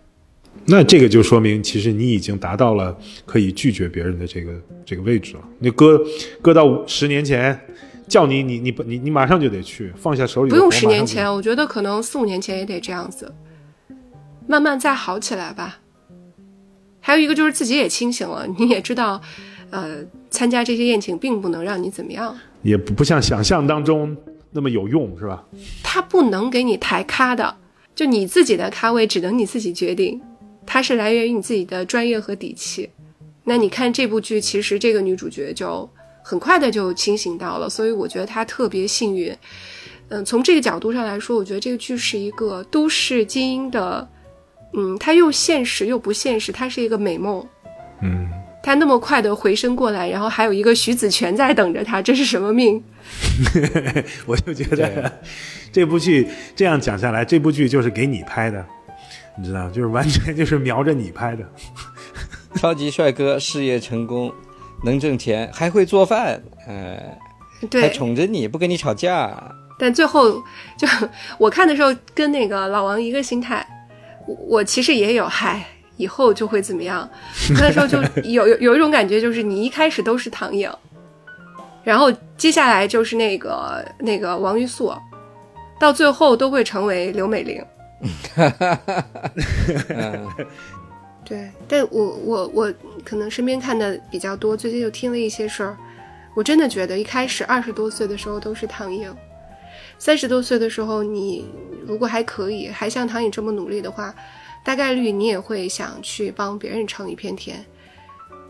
[0.64, 4.53] 那这个就说明，其实你已经达到了可以拒绝别人的这个
[4.84, 5.41] 这个位置了。
[5.59, 6.01] 你搁
[6.41, 7.61] 搁到十年前，
[8.09, 10.50] 叫你你你你你马上就得去，放下手里。
[10.50, 13.32] 不用十年前，我觉得可能四五年前也得这样子，
[14.46, 15.78] 慢慢再好起来吧。
[17.00, 19.20] 还有一个就是自己也清醒了，你也知道，
[19.70, 19.98] 呃，
[20.30, 24.16] 参加这些宴请并不能让你怎么样，也不不像想象当中。
[24.52, 25.44] 那么有用是吧？
[25.82, 27.57] 他不能给你抬咖的，
[27.94, 30.18] 就你自己的咖位只能你自己决定，
[30.64, 32.88] 它是来源于你自己的专业和底气。
[33.44, 35.88] 那你看这部剧，其实这个女主角就
[36.28, 39.32] 很快的就清醒到了，所以我觉得他特别幸运。
[40.08, 44.08] 嗯，从这个角度上来说，我觉得这个剧是一个都市精英的，
[44.72, 47.46] 嗯，它又现实又不现实，它是一个美梦。
[48.02, 48.28] 嗯，
[48.60, 52.82] 他那么快的回升过来，然后还有一个徐子泉在等着他，这是什么命？
[54.26, 55.20] 我就觉得
[55.70, 58.66] 这部剧这样讲下来，这部剧就是给你拍的，
[59.38, 61.44] 你知道，就是完全就是瞄着你拍的。
[62.58, 64.32] 超级帅哥，事业成功，
[64.84, 67.18] 能挣钱，还会做饭，哎，
[67.72, 69.32] 还宠着你不跟你吵架。
[69.78, 70.32] 但最后
[70.78, 70.88] 就
[71.38, 73.66] 我看的时候，跟那个老王一个心态，
[74.48, 75.62] 我其实也有，嗨，
[75.96, 77.06] 以后就会怎么样？
[77.60, 80.70] 那时候就有 有有一种感觉，就是你一开始都是唐颖。
[81.84, 84.92] 然后接下来就是那个那个王玉素，
[85.78, 87.62] 到最后都会成为刘美玲。
[91.24, 92.74] 对，但我我我
[93.07, 95.76] 可能身边看的比较多，最近又听了一些事儿，
[96.34, 99.14] 我真的觉得一开始二十多岁的时候都是唐颖，
[99.96, 101.44] 三十多岁的时候你
[101.86, 104.12] 如果还可以，还像唐颖这么努力的话，
[104.64, 107.64] 大概率你也会想去帮别人撑一片天。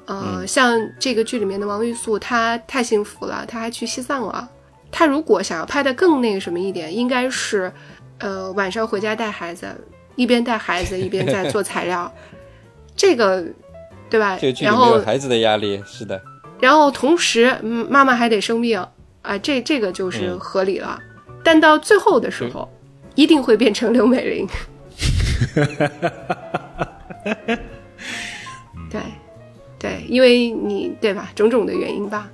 [0.07, 4.48] 呃，像这个剧里面的王玉素，她太幸福了，她还去西藏了。
[4.90, 7.72] 她如果想要拍的更那个什么一点，应该是，
[8.18, 9.66] 呃，晚上回家带孩子，
[10.14, 12.11] 一边带孩子一边在做材料，
[12.94, 13.44] 这个，
[14.11, 14.38] 对吧？
[14.61, 16.20] 然后孩子的压力是的。
[16.61, 18.84] 然后同时，妈妈还得生病
[19.22, 20.98] 啊，这这个就是合理了。
[21.44, 22.68] 但到最后的时候，
[23.14, 24.48] 一定会变成刘美玲。
[28.90, 29.00] 对。
[29.78, 32.30] 对，因为你对吧，种种的原因吧。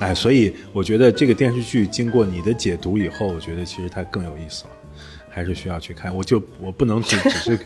[0.00, 4.70] 哎，所以我觉得这个电视剧经过你的解读以后，我觉得其实它更有意思了，
[5.32, 6.14] 还是需要去看。
[6.14, 7.58] 我就我不能只只是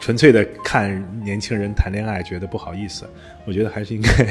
[0.00, 0.90] 纯粹的看
[1.22, 3.08] 年轻人谈恋爱觉得不好意思，
[3.44, 4.26] 我觉得还是应该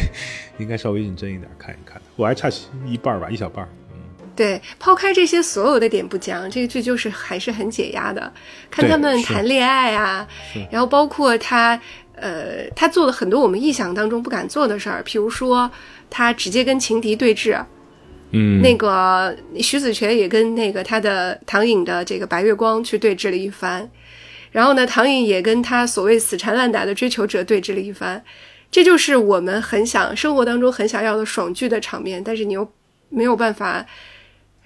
[0.58, 2.02] 应该稍微认真一点看一看。
[2.16, 2.50] 我还差
[2.86, 3.68] 一半吧，一小半。
[3.92, 3.98] 嗯，
[4.36, 8.34] 对，抛开这些所有的点不讲，这个剧就是还是很解压的，
[8.72, 10.28] 看他们谈恋爱啊，
[10.72, 11.80] 然后包括他。
[12.22, 15.72] 呃，他做了很多我们意想当中不敢做的事儿，譬如说，
[16.10, 17.58] 他直接跟情敌对峙，
[18.32, 23.90] 嗯，那个徐子泉也跟那个他的唐颖的这个白月光去对峙了一番，
[24.52, 28.22] 然后呢，唐颖也跟他所谓死缠烂打的追求者对峙了一番，
[28.72, 32.70] 这就是我们很想生活当中很想要的爽剧的场面，但是你又
[33.10, 33.86] 没有办法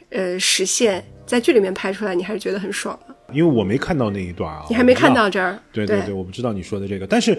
[0.09, 3.15] 呃实现，在剧里面拍出来，你还是觉得很爽的。
[3.33, 7.35] 因为我没看到那一段啊，你还没看到这儿，对对对，我不知道你说的这个，但是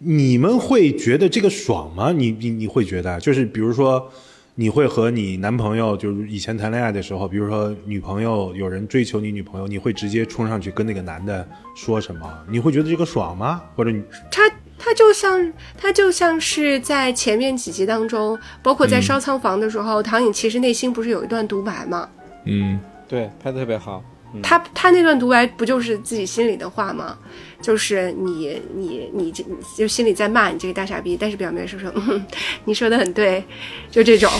[0.00, 2.12] 你们会觉得这个爽吗？
[2.12, 4.12] 你你你会觉得，就是比如说，
[4.60, 11.46] 你会和你男朋友，就是以前谈恋爱的时候，比如说女朋友有人追求你女朋友，你会直接冲上去跟那个男的
[11.76, 12.28] 说什么？
[12.50, 13.62] 你会觉得这个爽吗？
[13.76, 14.02] 或者你
[14.32, 14.42] 他
[14.76, 22.08] 他就像他就像是在前面几集当中，包括在烧仓房的时候，唐颖其实内心不是有一段独白吗？
[22.44, 24.02] 嗯对，拍的特别好。
[24.42, 27.16] 他他那段独白不就是自己心里的话吗？
[27.60, 32.24] 就是你你你这你就心里在骂你这个大傻逼，但是表面是说，嗯，
[32.64, 33.42] 你说的很对，
[33.90, 34.30] 就这种。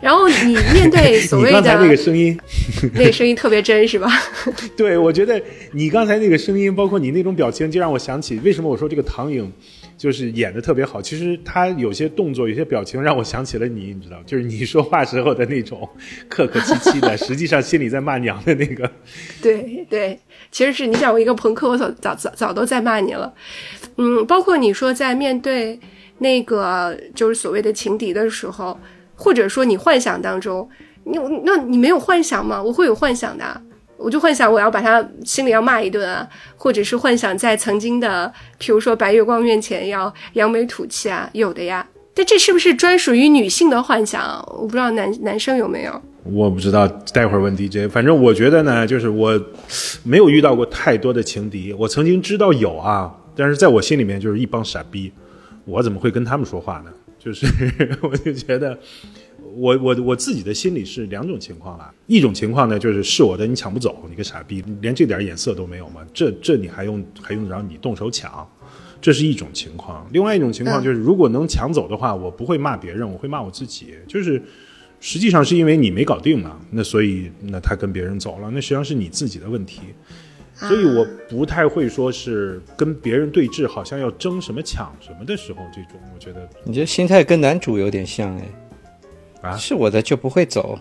[0.00, 2.38] 然后你面对 所谓的你刚才那个声音，
[2.94, 4.10] 那个声音特别真，是吧？
[4.76, 5.40] 对我觉得
[5.72, 9.52] 你刚才那个声音，包括你那种表情，就让我想起为什么我说这个唐颖。
[10.00, 15.86] 就是演的特别好，其实他有些动作、有些表情让我想起了你，你知道，就是你说话时候的那种
[16.26, 18.90] 客客气气的， 实际上心里在骂娘的那个。
[19.42, 20.18] 对对，
[20.50, 23.30] 其实是你想我一个朋克，我早早早早都在骂你了。
[23.96, 25.78] 嗯，包括你说在面对
[26.16, 28.80] 那个就是所谓的情敌的时候，
[29.14, 30.66] 或者说你幻想当中，
[31.04, 32.62] 你那你没有幻想吗？
[32.62, 33.60] 我会有幻想的，
[34.00, 36.26] 我就幻想我要把他心里要骂一顿啊，
[36.56, 41.86] 或者是幻想在曾经的，譬如说白月光面前要扬眉吐气啊，有的呀。
[42.14, 44.22] 但这是不是专属于女性的幻想？
[44.58, 46.02] 我不知道男男生有没有。
[46.24, 47.90] 我不知道，待会儿问 DJ。
[47.90, 49.40] 反正我觉得呢，就是我
[50.02, 51.72] 没有遇到过太多的情敌。
[51.72, 55.12] 我曾经知道有啊，但是在我心里面就是一帮傻逼，
[55.64, 56.90] 我怎么会跟他们说话呢？
[57.18, 57.46] 就是
[58.00, 58.78] 我就觉得，
[59.56, 61.92] 我我我自己的心里是两种情况啦。
[62.06, 66.00] 一种情况呢，就是是我的你抢不走，你个傻逼，连这点眼色都没有吗？
[66.12, 68.48] 这这你还用还用得着你动手抢？
[69.00, 70.06] 这是一种情况。
[70.12, 73.94] 另外一种情况就是，如果能抢走的话，我不会骂别人，我会骂我自己。
[74.06, 74.42] 就是
[75.00, 79.80] 实际上是因为你没搞定嘛，那所以那他跟别人走了，那实际上是你自己的问题。
[80.54, 88.46] 所以我不太会说是跟别人对峙，好像要争什么抢什么的时候，这种我觉得你这心态跟男主有点像哎，
[89.42, 90.78] 啊是我的就不会走，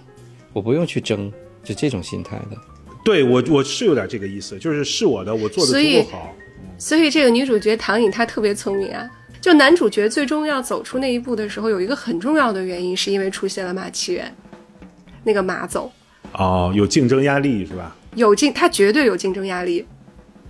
[0.54, 1.32] 我不用去争，
[1.64, 2.58] 就这种心态的。
[3.04, 6.36] 对我我是有点这个意思，就是是我的，我做的足够好。
[6.78, 9.10] 所以这个女主角唐颖她特别聪明啊。
[9.42, 14.36] 就男主角最终要走出那一步的时候，有一个很重要的原因，是因为出现了马奇缘，
[15.24, 15.90] 那个马总
[16.34, 17.96] 哦，有竞争压力是吧？
[18.16, 19.86] 有竞，他绝对有竞争压力。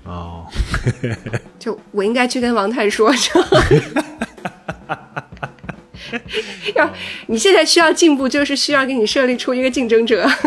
[0.06, 0.44] 哦，
[1.60, 3.40] 就我应该去跟王太说，说
[6.76, 6.94] 要
[7.28, 10.28] 你现在需要进步，就是需要给你设立出一个竞争者。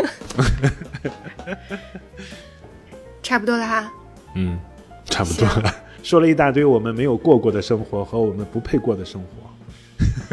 [3.22, 3.92] 差不多了哈，
[4.34, 4.58] 嗯，
[5.04, 5.74] 差不多了。
[6.02, 9.28] 说了一大堆我们没有过过的生活和我们不配过的生活。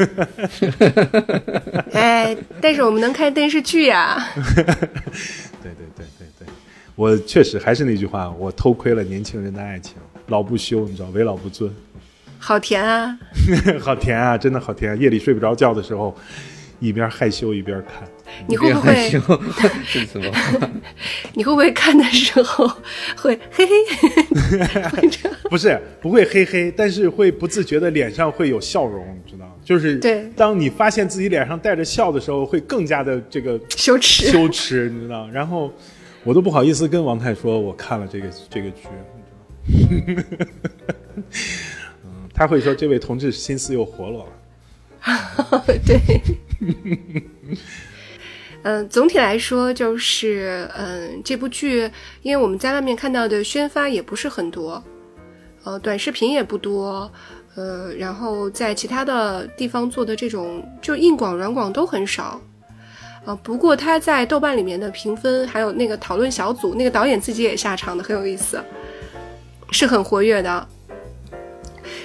[1.92, 6.46] 哎，但是我们能看电视剧呀、对对对对对，
[6.96, 9.94] 我确实还是那句话，我偷窥了年轻人的爱情，
[10.26, 11.72] 老不休，你知道，为老不尊，
[12.42, 13.16] 好甜啊！
[13.80, 14.96] 好甜啊，真的好甜、啊。
[14.96, 16.16] 夜里睡不着觉的时候，
[16.80, 18.08] 一边害羞一边看。
[18.48, 19.12] 你会不会？
[21.34, 22.66] 你会不会看的时候
[23.16, 25.10] 会嘿嘿，会？
[25.50, 34.30] 不是不会嘿嘿，但是会不自觉的脸上会有笑容，你知道吗，就是对当你发现自己脸上带着笑的时候，会更加的这个羞耻。
[34.30, 35.28] 羞耻，你知道。
[35.30, 35.70] 然后
[36.24, 38.88] 我都不好意思跟王太说我看了这个这个剧，
[39.66, 40.46] 你知道。
[42.40, 45.62] 他会说这位同志心思又活络了。
[45.84, 46.00] 对，
[48.62, 51.90] 嗯， 总体来说就是，嗯，这部剧，
[52.22, 54.82] 因为我们在外面看到的宣发也不是很多，
[55.64, 57.12] 呃，短视频也不多，
[57.56, 62.40] 呃，然后在其他的地方做的这种，就硬广、软广都很少。
[63.26, 68.58] 呃，不过他在豆瓣里面的评分，还有那个讨论小组，那个导演自己也下场的，很有意思，
[69.70, 70.68] 是很活跃的。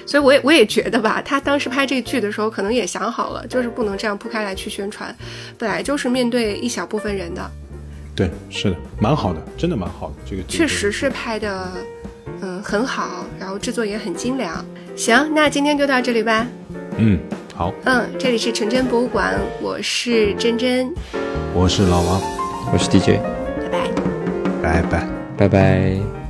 [0.06, 5.16] 所以我也我也觉得吧，他当时拍这剧的时候，可能也想好了，就是不能这样铺开来去宣传，
[5.58, 7.51] 本来就是面对一小部分人的，
[8.16, 10.16] 对，是的，蛮好的，真的蛮好的。
[10.30, 11.72] 这个剧确实是拍的，
[12.41, 14.64] 嗯，很好，然后制作也很精良。
[14.95, 16.47] 行，那今天就到这里吧。
[16.97, 17.20] 嗯，
[17.53, 20.93] 好，嗯，这里是纯真博物馆，我是真真，
[21.53, 22.22] 我是老王，
[22.72, 23.20] 我是 DJ，
[23.60, 23.89] 拜拜。
[24.62, 25.08] 拜拜。
[25.38, 26.24] 拜拜。